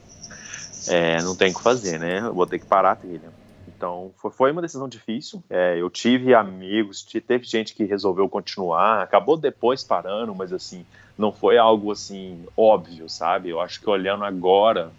[0.89, 2.19] é, não tem o que fazer, né?
[2.19, 3.31] Eu vou ter que parar a trilha.
[3.65, 5.41] Então, foi, foi uma decisão difícil.
[5.49, 10.85] É, eu tive amigos, teve gente que resolveu continuar, acabou depois parando, mas assim,
[11.17, 13.51] não foi algo assim óbvio, sabe?
[13.51, 14.91] Eu acho que olhando agora,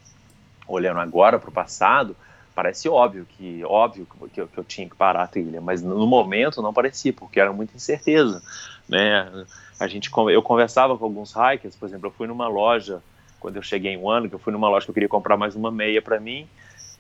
[0.67, 2.17] olhando agora para o passado,
[2.55, 6.07] parece óbvio que óbvio que eu, que eu, tinha que parar a trilha, mas no
[6.07, 8.43] momento não parecia, porque era muita incerteza,
[8.89, 9.47] né?
[9.79, 13.03] A gente, eu conversava com alguns hikers, por exemplo, eu fui numa loja
[13.41, 15.37] quando eu cheguei em um ano, que eu fui numa loja que eu queria comprar
[15.37, 16.49] mais uma meia para mim,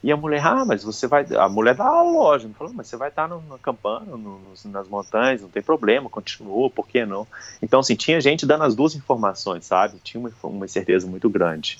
[0.04, 1.24] e a mulher, ah, mas você vai.
[1.34, 4.86] A mulher da loja, me falou, mas você vai estar no, no campana, no, nas
[4.86, 7.26] montanhas, não tem problema, continua, por que não?
[7.62, 9.98] Então, assim, tinha gente dando as duas informações, sabe?
[10.04, 11.78] Tinha uma, uma incerteza muito grande.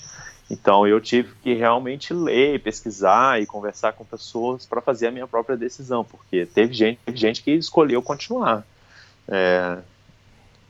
[0.49, 5.27] Então, eu tive que realmente ler, pesquisar e conversar com pessoas para fazer a minha
[5.27, 8.63] própria decisão, porque teve gente, teve gente que escolheu continuar.
[9.27, 9.77] É,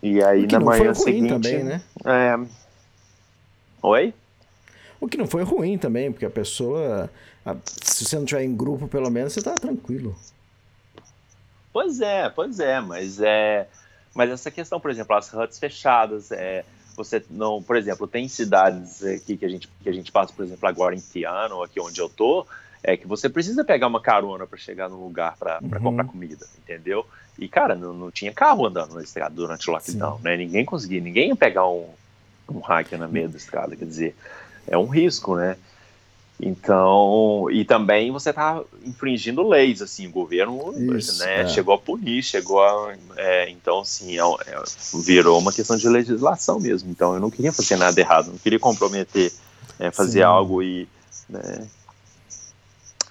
[0.01, 1.29] e aí, na manhã seguinte.
[1.29, 1.81] Também, né?
[2.05, 2.39] É,
[3.81, 4.13] oi?
[4.99, 7.09] O que não foi ruim também, porque a pessoa
[7.83, 10.15] se você não tiver em grupo, pelo menos, você tá tranquilo.
[11.71, 13.67] Pois é, pois é, mas é.
[14.13, 16.63] Mas essa questão, por exemplo, as huts fechadas, é,
[16.95, 20.45] você não, por exemplo, tem cidades aqui que a gente que a gente passa, por
[20.45, 22.45] exemplo, agora em Tiano, aqui onde eu tô,
[22.83, 25.69] é que você precisa pegar uma carona para chegar no lugar para uhum.
[25.81, 27.05] comprar comida, entendeu?
[27.37, 30.23] E cara, não, não tinha carro andando na estrada durante o lockdown, Sim.
[30.23, 30.37] né?
[30.37, 31.89] Ninguém conseguia, ninguém ia pegar um
[32.49, 34.15] um hacker na meio da estrada, quer dizer,
[34.67, 35.57] é um risco, né?
[36.39, 41.47] Então, e também você está infringindo leis, assim, o governo Isso, né, é.
[41.47, 42.93] chegou a punir, chegou a.
[43.15, 44.63] É, então, assim, é, é,
[45.01, 46.91] virou uma questão de legislação mesmo.
[46.91, 49.31] Então, eu não queria fazer nada errado, não queria comprometer,
[49.79, 50.23] é, fazer Sim.
[50.23, 50.87] algo e.
[51.29, 51.67] Né,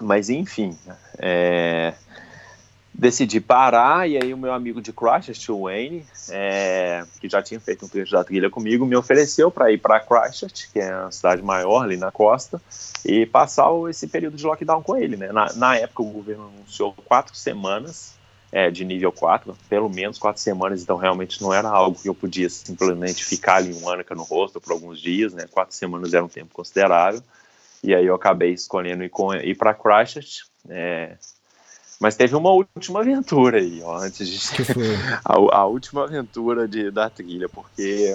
[0.00, 0.76] mas, enfim,
[1.18, 1.94] é,
[2.94, 7.84] decidi parar e aí o meu amigo de Christchurch, Wayne, é, que já tinha feito
[7.84, 11.42] um trecho da trilha comigo, me ofereceu para ir para Christchurch, que é uma cidade
[11.42, 12.62] maior ali na costa,
[13.04, 15.16] e passar esse período de lockdown com ele.
[15.16, 15.32] Né?
[15.32, 18.14] Na, na época o governo anunciou quatro semanas
[18.52, 22.14] é, de nível 4, pelo menos quatro semanas, então realmente não era algo que eu
[22.14, 25.46] podia simplesmente ficar ali um ânica no rosto por alguns dias, né?
[25.50, 27.20] quatro semanas era um tempo considerável,
[27.82, 29.10] e aí eu acabei escolhendo ir,
[29.42, 31.16] ir para Christchurch, é,
[32.04, 34.38] mas teve uma última aventura aí, ó, antes de.
[35.24, 38.14] a, a, última aventura de, da trilha, porque.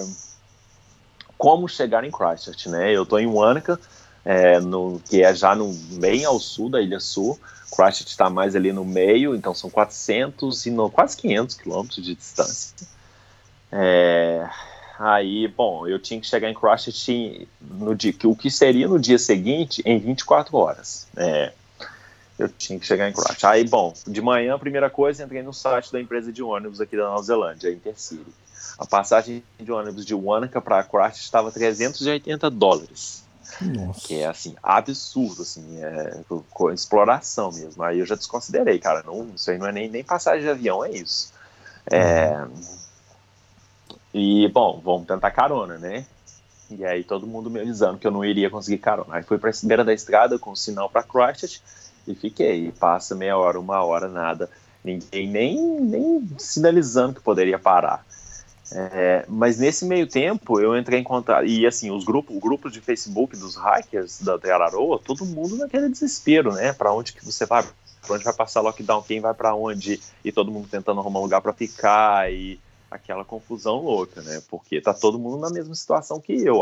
[1.36, 2.92] Como chegar em Christchurch, né?
[2.92, 3.80] Eu tô em Wanaka,
[4.24, 7.36] é, no, que é já no, bem ao sul da Ilha Sul.
[7.74, 12.14] Christchurch está mais ali no meio, então são 400 e no, quase 500 quilômetros de
[12.14, 12.76] distância.
[13.72, 14.48] É,
[15.00, 19.18] aí, bom, eu tinha que chegar em Christchurch no dia, o que seria no dia
[19.18, 21.08] seguinte em 24 horas.
[21.16, 21.52] É,
[22.40, 23.46] eu tinha que chegar em Christchurch.
[23.46, 27.04] Aí, bom, de manhã, primeira coisa, entrei no site da empresa de ônibus aqui da
[27.04, 28.24] Nova Zelândia, a Intercity.
[28.78, 33.22] A passagem de ônibus de Wanaka para Christchurch estava 380 dólares.
[33.60, 34.06] Nossa.
[34.06, 36.22] Que é, assim, absurdo, assim, é
[36.72, 37.82] exploração mesmo.
[37.82, 40.84] Aí eu já desconsiderei, cara, não, isso aí não é nem, nem passagem de avião,
[40.84, 41.32] é isso.
[41.90, 42.46] É,
[44.14, 46.06] e, bom, vamos tentar carona, né?
[46.70, 49.16] E aí todo mundo me avisando que eu não iria conseguir carona.
[49.16, 51.60] Aí fui para a beira da estrada com o sinal para Christchurch
[52.06, 52.72] e fiquei.
[52.72, 54.50] Passa meia hora, uma hora, nada.
[54.84, 58.04] Ninguém nem, nem sinalizando que poderia parar.
[58.72, 62.70] É, mas nesse meio tempo eu entrei em contato e assim os grupos, o grupo
[62.70, 66.72] de Facebook dos hackers da Teraroa, todo mundo naquele desespero, né?
[66.72, 67.64] Para onde que você vai?
[68.00, 69.02] Para onde vai passar lockdown?
[69.02, 70.00] Quem vai para onde?
[70.24, 72.60] E todo mundo tentando arrumar um lugar para ficar e
[72.90, 74.42] aquela confusão louca, né?
[74.48, 76.60] Porque tá todo mundo na mesma situação que eu.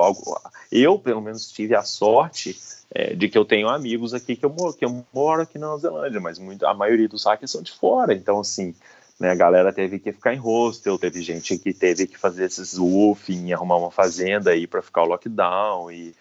[0.70, 2.56] Eu pelo menos tive a sorte
[2.90, 5.68] é, de que eu tenho amigos aqui que eu, moro, que eu moro aqui na
[5.68, 8.74] Nova Zelândia, mas muito, a maioria dos hackers são de fora, então assim,
[9.18, 12.78] né, a galera teve que ficar em hostel, teve gente que teve que fazer esses
[12.78, 16.14] woofing, arrumar uma fazenda aí para ficar o lockdown e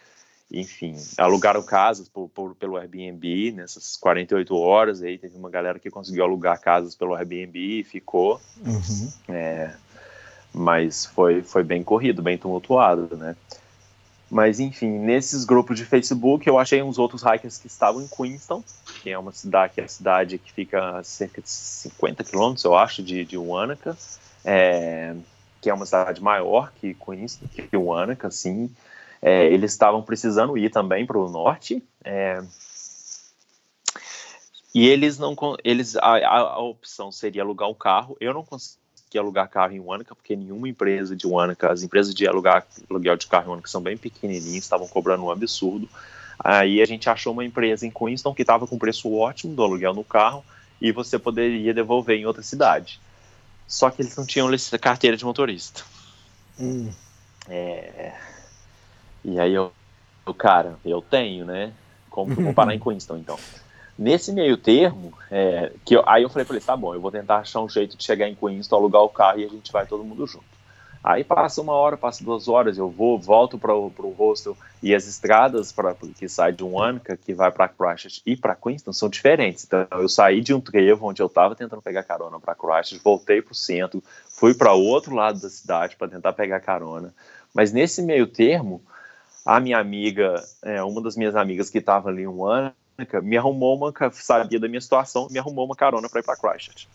[0.50, 5.90] enfim, alugaram casas por, por, pelo Airbnb nessas 48 horas aí teve uma galera que
[5.90, 9.12] conseguiu alugar casas pelo Airbnb e ficou uhum.
[9.28, 9.74] é,
[10.58, 13.36] mas foi, foi bem corrido, bem tumultuado, né?
[14.30, 18.64] Mas enfim, nesses grupos de Facebook eu achei uns outros hackers que estavam em Queenstown,
[19.02, 22.66] que é uma cidade, que é a cidade que fica a cerca de 50 quilômetros,
[22.66, 23.98] eu acho, de, de Wanaka,
[24.44, 25.16] é,
[25.62, 28.70] que é uma cidade maior que Queenstown, que Wanaka, assim.
[29.22, 31.82] É, eles estavam precisando ir também para o norte.
[32.04, 32.44] É,
[34.78, 38.16] e eles não, eles a, a, opção seria alugar um carro.
[38.20, 38.46] Eu não
[39.08, 43.16] conseguir alugar carro em Wanaka, porque nenhuma empresa de Wanaka, as empresas de alugar aluguel
[43.16, 45.90] de carro em Wanaka são bem pequenininhas, estavam cobrando um absurdo.
[46.40, 49.94] Aí a gente achou uma empresa em Queenston que estava com preço ótimo do aluguel
[49.94, 50.44] no carro
[50.80, 53.00] e você poderia devolver em outra cidade.
[53.68, 54.50] Só que eles não tinham
[54.80, 55.84] carteira de motorista.
[56.60, 56.92] Hum.
[57.50, 58.14] É...
[59.24, 59.72] E aí eu,
[60.26, 61.74] eu, cara, eu tenho, né?
[62.10, 63.40] Como que eu vou parar em Queenston, então?
[63.98, 67.12] Nesse meio termo, é, que eu, aí eu falei para ele, tá bom, eu vou
[67.12, 69.86] tentar achar um jeito de chegar em Queenston, alugar o carro e a gente vai
[69.86, 70.58] todo mundo junto.
[71.04, 75.08] Aí passa uma hora, passa duas horas, eu vou, volto para o hostel e as
[75.08, 79.64] estradas para que sai de Wanaka, que vai para Christchurch e para Queenston são diferentes.
[79.64, 83.42] Então eu saí de um trevo onde eu estava tentando pegar carona para Christchurch, voltei
[83.42, 87.14] para o centro, fui para outro lado da cidade para tentar pegar carona.
[87.54, 88.82] Mas nesse meio termo,
[89.46, 92.76] a minha amiga, é, uma das minhas amigas que estava ali em Wanaka,
[93.22, 96.88] me arrumou uma, sabia da minha situação, me arrumou uma carona para ir para Christchurch.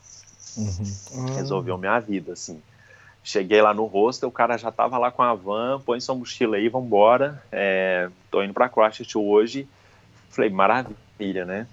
[0.56, 1.34] Uhum.
[1.36, 2.60] Resolveu minha vida, assim.
[3.24, 6.56] Cheguei lá no hostel, o cara já tava lá com a van, põe sua mochila
[6.56, 7.42] aí, vambora.
[7.52, 9.68] É, tô indo para Christchurch hoje.
[10.28, 11.66] Falei, maravilha, né?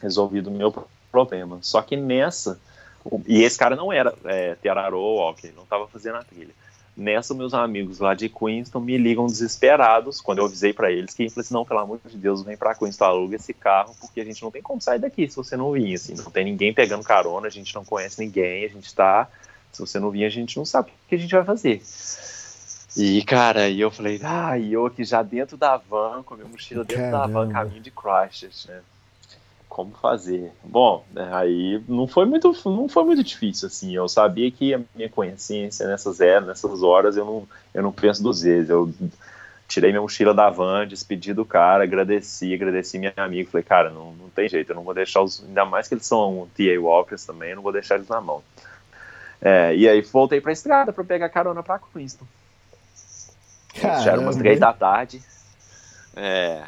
[0.00, 0.72] Resolvido o meu
[1.10, 1.58] problema.
[1.60, 2.60] Só que nessa,
[3.26, 6.54] e esse cara não era é, Terarô Walker, não tava fazendo a trilha.
[6.94, 11.28] Nessa, meus amigos lá de Queenston me ligam desesperados quando eu avisei para eles que,
[11.30, 14.24] falei assim, não, pelo amor de Deus, vem para Queenston, aluga esse carro, porque a
[14.24, 17.02] gente não tem como sair daqui se você não vir, assim, não tem ninguém pegando
[17.02, 19.26] carona, a gente não conhece ninguém, a gente tá,
[19.72, 21.82] se você não vir, a gente não sabe o que a gente vai fazer.
[22.94, 26.36] E, cara, e eu falei, ah, e eu aqui já dentro da van, com a
[26.36, 27.26] minha mochila dentro Caramba.
[27.26, 28.82] da van, caminho de Christchurch, né?
[29.72, 30.52] Como fazer.
[30.62, 31.02] Bom,
[31.32, 33.96] aí não foi muito, não foi muito difícil assim.
[33.96, 38.22] Eu sabia que a minha consciência nessas eras, nessas horas, eu não, eu não penso
[38.22, 38.68] duas vezes.
[38.68, 38.92] Eu
[39.66, 44.12] tirei minha mochila da van, despedi do cara, agradeci, agradeci minha amiga, falei, cara, não,
[44.12, 47.24] não tem jeito, eu não vou deixar os, ainda mais que eles são TA Walkers
[47.24, 48.42] também, eu não vou deixar eles na mão.
[49.40, 52.26] É, e aí voltei pra estrada para pegar carona pra Queenston.
[53.74, 55.22] Já era umas três da tarde.
[56.14, 56.62] É,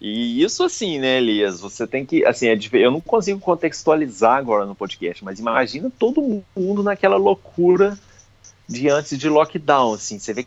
[0.00, 1.60] e isso assim, né, Elias?
[1.60, 6.44] Você tem que, assim, é, eu não consigo contextualizar agora no podcast, mas imagina todo
[6.54, 7.98] mundo naquela loucura
[8.68, 10.46] de antes de lockdown, assim, você vê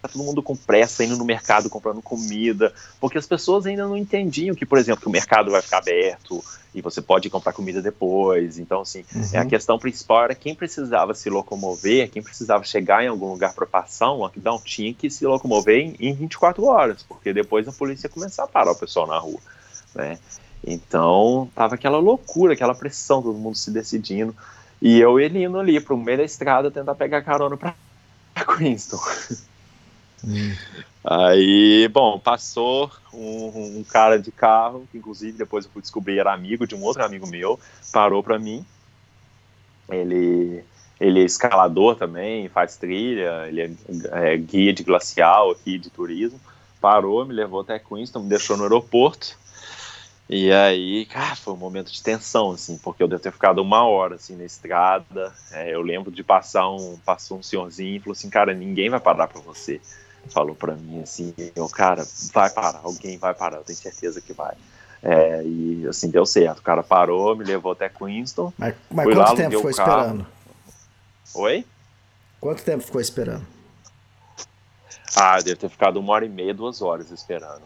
[0.00, 3.96] tá todo mundo com pressa indo no mercado comprando comida, porque as pessoas ainda não
[3.96, 6.42] entendiam que, por exemplo, que o mercado vai ficar aberto
[6.74, 8.58] e você pode comprar comida depois.
[8.58, 9.40] Então, assim, uhum.
[9.40, 13.66] a questão principal era quem precisava se locomover, quem precisava chegar em algum lugar para
[13.66, 18.06] passar um lockdown, tinha que se locomover em, em 24 horas, porque depois a polícia
[18.06, 19.40] ia começar a parar o pessoal na rua,
[19.94, 20.18] né?
[20.64, 24.34] Então, tava aquela loucura, aquela pressão, todo mundo se decidindo.
[24.80, 27.74] E eu ele indo ali pro meio da estrada tentar pegar carona para
[28.56, 28.98] Queenston.
[30.24, 30.54] Hum.
[31.02, 36.32] Aí, bom, passou um, um, cara de carro, que inclusive depois eu fui descobrir era
[36.32, 37.58] amigo de um outro amigo meu,
[37.90, 38.64] parou para mim.
[39.88, 40.62] Ele,
[41.00, 43.70] ele é escalador também, faz trilha, ele é,
[44.12, 46.38] é, guia de glacial aqui de turismo.
[46.80, 49.38] Parou, me levou até Queenston, me deixou no aeroporto.
[50.28, 53.84] E aí, cara, foi um momento de tensão, assim, porque eu devo ter ficado uma
[53.84, 55.34] hora, assim, na estrada.
[55.50, 59.00] É, eu lembro de passar um, passou um senhorzinho e falou assim, cara, ninguém vai
[59.00, 59.80] parar para você
[60.28, 64.32] falou para mim assim, eu, cara, vai parar, alguém vai parar, eu tenho certeza que
[64.32, 64.54] vai.
[65.02, 66.58] É, e assim, deu certo.
[66.58, 68.52] O cara parou, me levou até Queenston.
[68.58, 70.26] Mas, mas quanto lá, tempo ficou esperando?
[71.34, 71.66] Oi?
[72.38, 73.46] Quanto tempo ficou esperando?
[75.16, 77.62] Ah, deve ter ficado uma hora e meia, duas horas esperando.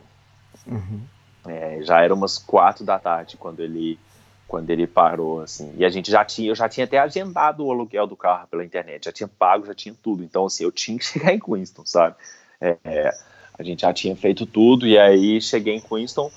[0.66, 1.02] Uhum.
[1.46, 3.98] É, já era umas quatro da tarde quando ele
[4.46, 5.74] quando ele parou, assim.
[5.76, 8.64] E a gente já tinha, eu já tinha até agendado o aluguel do carro pela
[8.64, 10.22] internet, já tinha pago, já tinha tudo.
[10.22, 12.14] Então, assim, eu tinha que chegar em Queenston, sabe?
[12.60, 13.10] É,
[13.58, 16.30] a gente já tinha feito tudo e aí cheguei em Queenston.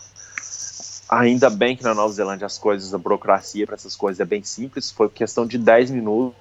[1.10, 4.44] Ainda bem que na Nova Zelândia as coisas, a burocracia para essas coisas é bem
[4.44, 4.92] simples.
[4.92, 6.36] Foi questão de 10 minutos.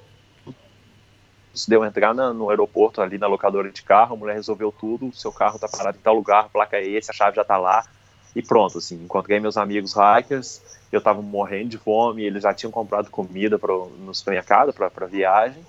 [1.67, 5.15] Deu entrar na, no aeroporto ali na locadora de carro, a mulher resolveu tudo.
[5.15, 7.57] Seu carro tá parado em tal lugar, a placa é esse, a chave já tá
[7.57, 7.87] lá.
[8.35, 10.61] E pronto, assim, encontrei meus amigos hackers,
[10.93, 15.65] eu tava morrendo de fome, eles já tinham comprado comida pro, no supermercado para viagem.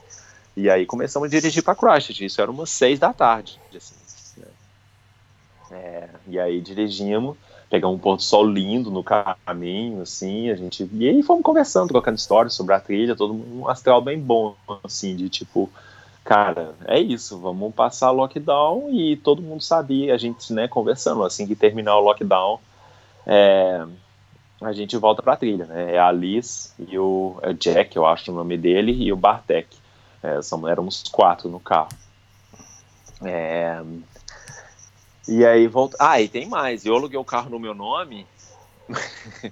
[0.58, 3.94] E aí começamos a dirigir para Christchurch, isso era umas seis da tarde, assim.
[4.38, 4.48] Né?
[5.70, 7.38] É, e aí dirigimos,
[7.70, 10.90] pegamos um do sol lindo no caminho, assim, a gente...
[10.94, 15.16] E aí fomos conversando, trocando histórias sobre a trilha, todo um astral bem bom, assim,
[15.16, 15.70] de tipo...
[16.24, 21.46] Cara, é isso, vamos passar lockdown e todo mundo sabia, a gente, né, conversando, assim
[21.46, 22.60] que terminar o lockdown,
[23.28, 23.86] é,
[24.60, 25.94] a gente volta pra trilha, né?
[25.94, 29.68] É a Liz e o é Jack, eu acho o nome dele, e o Bartek.
[30.22, 31.90] É, são, éramos quatro no carro.
[33.24, 33.82] É,
[35.28, 35.98] e aí volta.
[36.00, 36.86] Ah, e tem mais.
[36.86, 38.26] Eu aluguei o carro no meu nome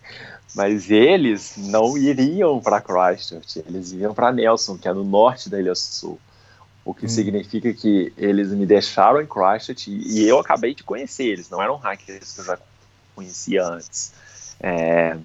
[0.56, 5.60] Mas eles não iriam para Christchurch, eles iam para Nelson, que é no norte da
[5.60, 6.20] Ilha Sul.
[6.84, 7.10] O que hum.
[7.10, 11.62] significa que eles me deixaram em Christchurch e, e eu acabei de conhecer eles, não
[11.62, 12.60] eram hackers que eu já
[13.16, 14.14] conhecia antes.
[14.60, 15.18] É,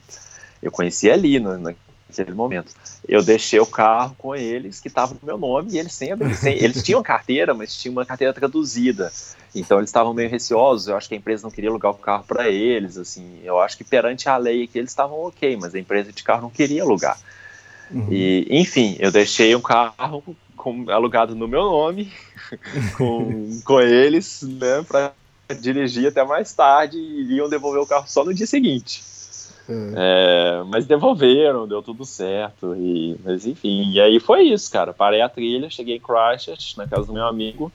[0.63, 1.75] eu conheci ali no,
[2.19, 2.73] naquele momento.
[3.09, 6.55] Eu deixei o carro com eles, que estava no meu nome, e eles sempre, sem,
[6.63, 9.13] eles tinham carteira, mas tinha uma carteira traduzida.
[9.55, 10.89] Então eles estavam meio receosos.
[10.89, 12.97] Eu acho que a empresa não queria alugar o carro para eles.
[12.97, 16.23] Assim, eu acho que perante a lei aqui eles estavam ok, mas a empresa de
[16.23, 17.19] carro não queria alugar.
[17.91, 18.07] Uhum.
[18.11, 20.23] E enfim, eu deixei um carro
[20.57, 22.13] com, alugado no meu nome,
[22.97, 25.13] com, com eles, né, para
[25.61, 29.03] dirigir até mais tarde e iriam devolver o carro só no dia seguinte.
[29.69, 30.61] É.
[30.61, 32.75] É, mas devolveram, deu tudo certo.
[32.77, 34.93] E, mas enfim, e aí foi isso, cara.
[34.93, 37.71] Parei a trilha, cheguei em Christchurch, na casa do meu amigo,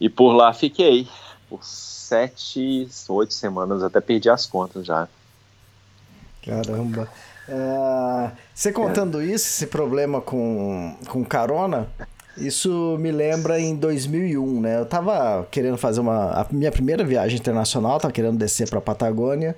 [0.00, 1.08] e por lá fiquei.
[1.48, 5.08] Por sete, oito semanas, até perdi as contas já.
[6.44, 7.08] Caramba.
[7.48, 11.88] É, você contando isso, esse problema com, com carona,
[12.36, 14.78] isso me lembra em 2001, né?
[14.78, 16.30] Eu tava querendo fazer uma.
[16.30, 19.56] A minha primeira viagem internacional, tava querendo descer pra Patagônia.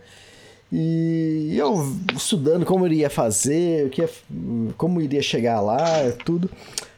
[0.75, 4.09] E eu estudando como iria fazer, o que ia,
[4.79, 6.49] como iria chegar lá, tudo.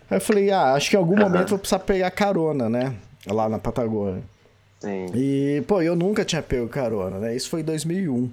[0.09, 1.22] Aí eu falei, ah, acho que em algum uhum.
[1.22, 2.95] momento vou precisar pegar carona, né?
[3.27, 4.22] Lá na Patagônia.
[4.79, 5.07] Sim.
[5.12, 7.35] E, pô, eu nunca tinha pego carona, né?
[7.35, 8.31] Isso foi em 2001.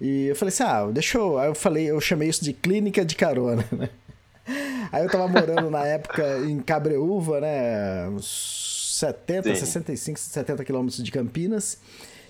[0.00, 1.38] E eu falei assim, ah, deixa eu...
[1.38, 3.90] Aí eu falei, eu chamei isso de clínica de carona, né?
[4.90, 8.08] Aí eu tava morando na época em Cabreúva, né?
[8.08, 9.54] Uns 70, Sim.
[9.54, 11.76] 65, 70 quilômetros de Campinas.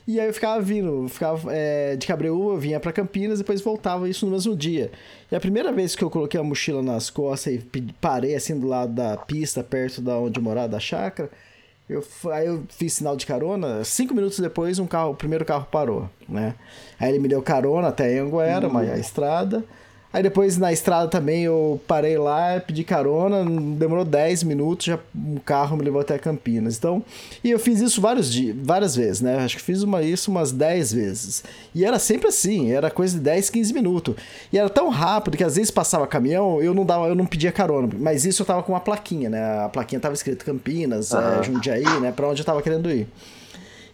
[0.08, 4.08] E aí eu ficava vindo, ficava é, de Cabreúva, eu vinha para Campinas, depois voltava
[4.08, 4.90] isso no mesmo dia.
[5.30, 7.58] E a primeira vez que eu coloquei a mochila nas costas e
[8.00, 11.28] parei assim do lado da pista, perto da onde eu morava, da chácara,
[11.86, 12.02] eu,
[12.32, 16.08] aí eu fiz sinal de carona, cinco minutos depois um carro, o primeiro carro parou,
[16.26, 16.54] né?
[16.98, 18.78] Aí ele me deu carona até Anguera, uhum.
[18.78, 19.62] a estrada.
[20.10, 23.44] Aí depois na estrada também eu parei lá, pedi carona,
[23.76, 26.78] demorou 10 minutos, já um carro me levou até Campinas.
[26.78, 27.04] Então,
[27.44, 29.36] e eu fiz isso vários dias, várias vezes, né?
[29.36, 31.44] Acho que fiz uma, isso umas 10 vezes.
[31.74, 34.14] E era sempre assim, era coisa de 10, 15 minutos.
[34.50, 37.52] E era tão rápido que às vezes passava caminhão, eu não dava, eu não pedia
[37.52, 39.64] carona, mas isso eu tava com uma plaquinha, né?
[39.64, 43.06] A plaquinha tava escrito Campinas, é, Jundiaí, né, para onde eu tava querendo ir.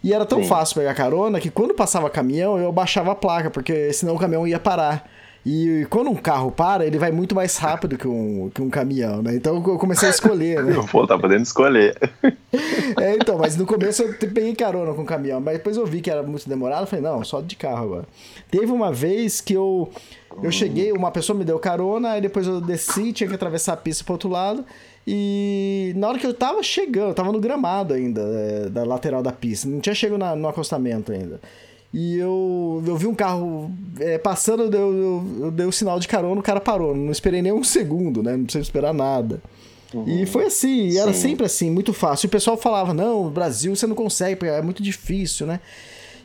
[0.01, 0.47] E era tão Sim.
[0.47, 4.47] fácil pegar carona que quando passava caminhão, eu baixava a placa, porque senão o caminhão
[4.47, 5.09] ia parar.
[5.45, 9.21] E quando um carro para, ele vai muito mais rápido que um, que um caminhão,
[9.21, 9.35] né?
[9.35, 10.73] Então eu comecei a escolher, né?
[10.91, 11.95] Pô, tá podendo escolher.
[12.99, 16.01] é, então, mas no começo eu peguei carona com o caminhão, mas depois eu vi
[16.01, 18.05] que era muito demorado, falei, não, só de carro agora.
[18.49, 19.91] Teve uma vez que eu,
[20.41, 23.77] eu cheguei, uma pessoa me deu carona, aí depois eu desci, tinha que atravessar a
[23.77, 24.65] pista pro outro lado,
[25.05, 29.21] e na hora que eu tava chegando, eu tava no gramado ainda, é, da lateral
[29.21, 31.39] da pista, não tinha chegado na, no acostamento ainda.
[31.97, 33.71] E eu, eu vi um carro
[34.01, 36.93] é, passando, eu, eu, eu dei o um sinal de carona, o cara parou.
[36.93, 38.35] Não esperei nem um segundo, né?
[38.35, 39.41] Não precisei esperar nada.
[39.93, 40.05] Uhum.
[40.05, 42.25] E foi assim, e era sempre assim, muito fácil.
[42.25, 45.61] E o pessoal falava: não, Brasil você não consegue, é muito difícil, né?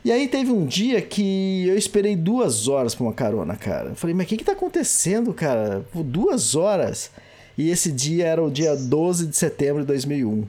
[0.03, 3.91] E aí teve um dia que eu esperei duas horas pra uma carona, cara.
[3.91, 5.85] Eu falei, mas o que que tá acontecendo, cara?
[5.93, 7.11] Por duas horas.
[7.57, 10.43] E esse dia era o dia 12 de setembro de 2001.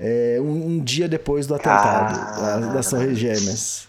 [0.00, 2.72] É, um, um dia depois do atentado ah.
[2.74, 3.86] das Torres Gêmeas.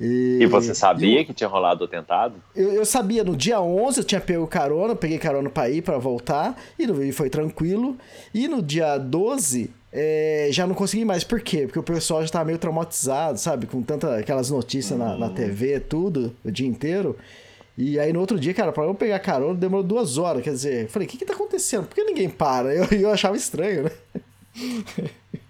[0.00, 2.34] E, e você sabia que tinha rolado o atentado?
[2.54, 5.98] Eu, eu, sabia, no dia 11 eu tinha pego carona, peguei carona para ir, para
[5.98, 7.96] voltar, e, e foi tranquilo.
[8.32, 11.24] E no dia 12 é, já não consegui mais.
[11.24, 11.62] Por quê?
[11.62, 13.66] Porque o pessoal já tava meio traumatizado, sabe?
[13.66, 15.02] Com tantas aquelas notícias hum.
[15.02, 17.16] na, na TV, tudo, o dia inteiro.
[17.76, 20.42] E aí no outro dia, cara, para eu pegar carona demorou duas horas.
[20.42, 21.86] Quer dizer, eu falei, o que que tá acontecendo?
[21.86, 22.74] Por que ninguém para?
[22.74, 23.90] Eu, eu achava estranho, né?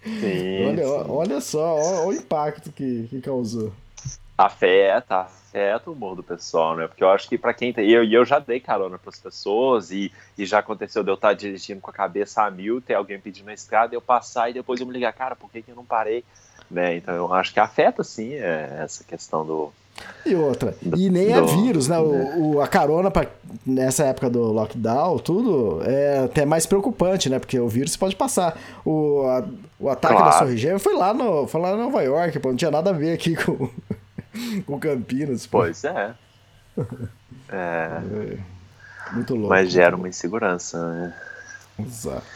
[0.05, 1.05] Sim, olha, sim.
[1.09, 3.73] olha só, olha, olha o impacto que, que causou.
[4.39, 6.87] Afeta, afeta o humor do pessoal, né?
[6.87, 7.91] Porque eu acho que para quem tem.
[7.91, 11.33] Eu, eu já dei carona para as pessoas e, e já aconteceu de eu estar
[11.33, 14.81] dirigindo com a cabeça a mil, ter alguém pedindo na estrada, eu passar e depois
[14.81, 16.25] eu me ligar, cara, por que, que eu não parei?
[16.71, 16.97] Né?
[16.97, 19.73] Então eu acho que afeta sim é, essa questão do,
[20.25, 20.77] e outra.
[20.97, 21.99] E nem é vírus, né?
[21.99, 23.27] O, o, a carona pra,
[23.65, 27.39] nessa época do lockdown, tudo, é até mais preocupante, né?
[27.39, 28.57] Porque o vírus pode passar.
[28.85, 29.45] O, a,
[29.79, 30.31] o ataque claro.
[30.31, 32.91] da Torre Gêmea foi lá, no, foi lá em Nova York, pô, não tinha nada
[32.91, 33.71] a ver aqui com,
[34.67, 35.47] com Campinas.
[35.47, 36.15] Pois é.
[37.49, 37.53] é.
[37.53, 38.59] é.
[39.13, 39.49] Muito louco.
[39.49, 41.15] Mas gera uma insegurança, né?
[41.79, 42.27] Exato.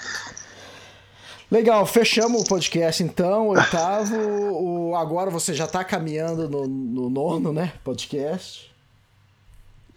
[1.50, 4.16] Legal, fechamos o podcast então, oitavo.
[4.16, 7.74] o, agora você já está caminhando no, no, nono, né?
[7.84, 8.72] Podcast.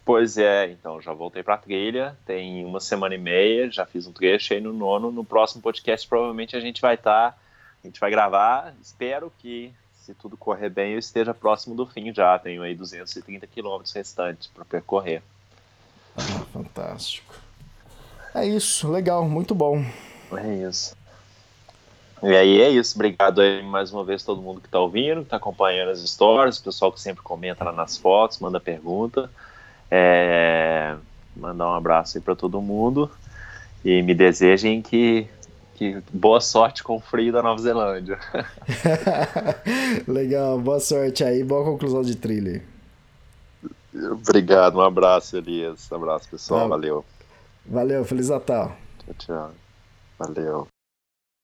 [0.04, 4.06] Pois é, então já voltei para a trilha, tem uma semana e meia, já fiz
[4.06, 5.10] um trecho aí no nono.
[5.10, 7.38] No próximo podcast provavelmente a gente vai estar, tá,
[7.82, 9.72] a gente vai gravar, espero que
[10.06, 12.38] se tudo correr bem, eu esteja próximo do fim já.
[12.38, 15.20] Tenho aí 230 quilômetros restantes para percorrer.
[16.16, 17.34] Ah, fantástico.
[18.32, 19.84] É isso, legal, muito bom.
[20.32, 20.96] É isso.
[22.22, 22.94] E aí é isso.
[22.94, 26.58] Obrigado aí mais uma vez todo mundo que está ouvindo, que está acompanhando as histórias,
[26.58, 29.28] o pessoal que sempre comenta lá nas fotos, manda pergunta.
[29.90, 30.94] É...
[31.34, 33.10] Mandar um abraço aí para todo mundo
[33.84, 35.28] e me desejem que,
[35.76, 38.18] que boa sorte com o frio da Nova Zelândia.
[40.08, 42.62] Legal, boa sorte aí, boa conclusão de trilha.
[43.94, 45.90] Obrigado, um abraço, Elias.
[45.92, 46.62] Um abraço, pessoal.
[46.62, 46.68] Tá.
[46.68, 47.04] Valeu.
[47.66, 48.76] Valeu, Feliz Natal.
[49.04, 49.50] Tchau, tchau.
[50.18, 50.75] Valeu.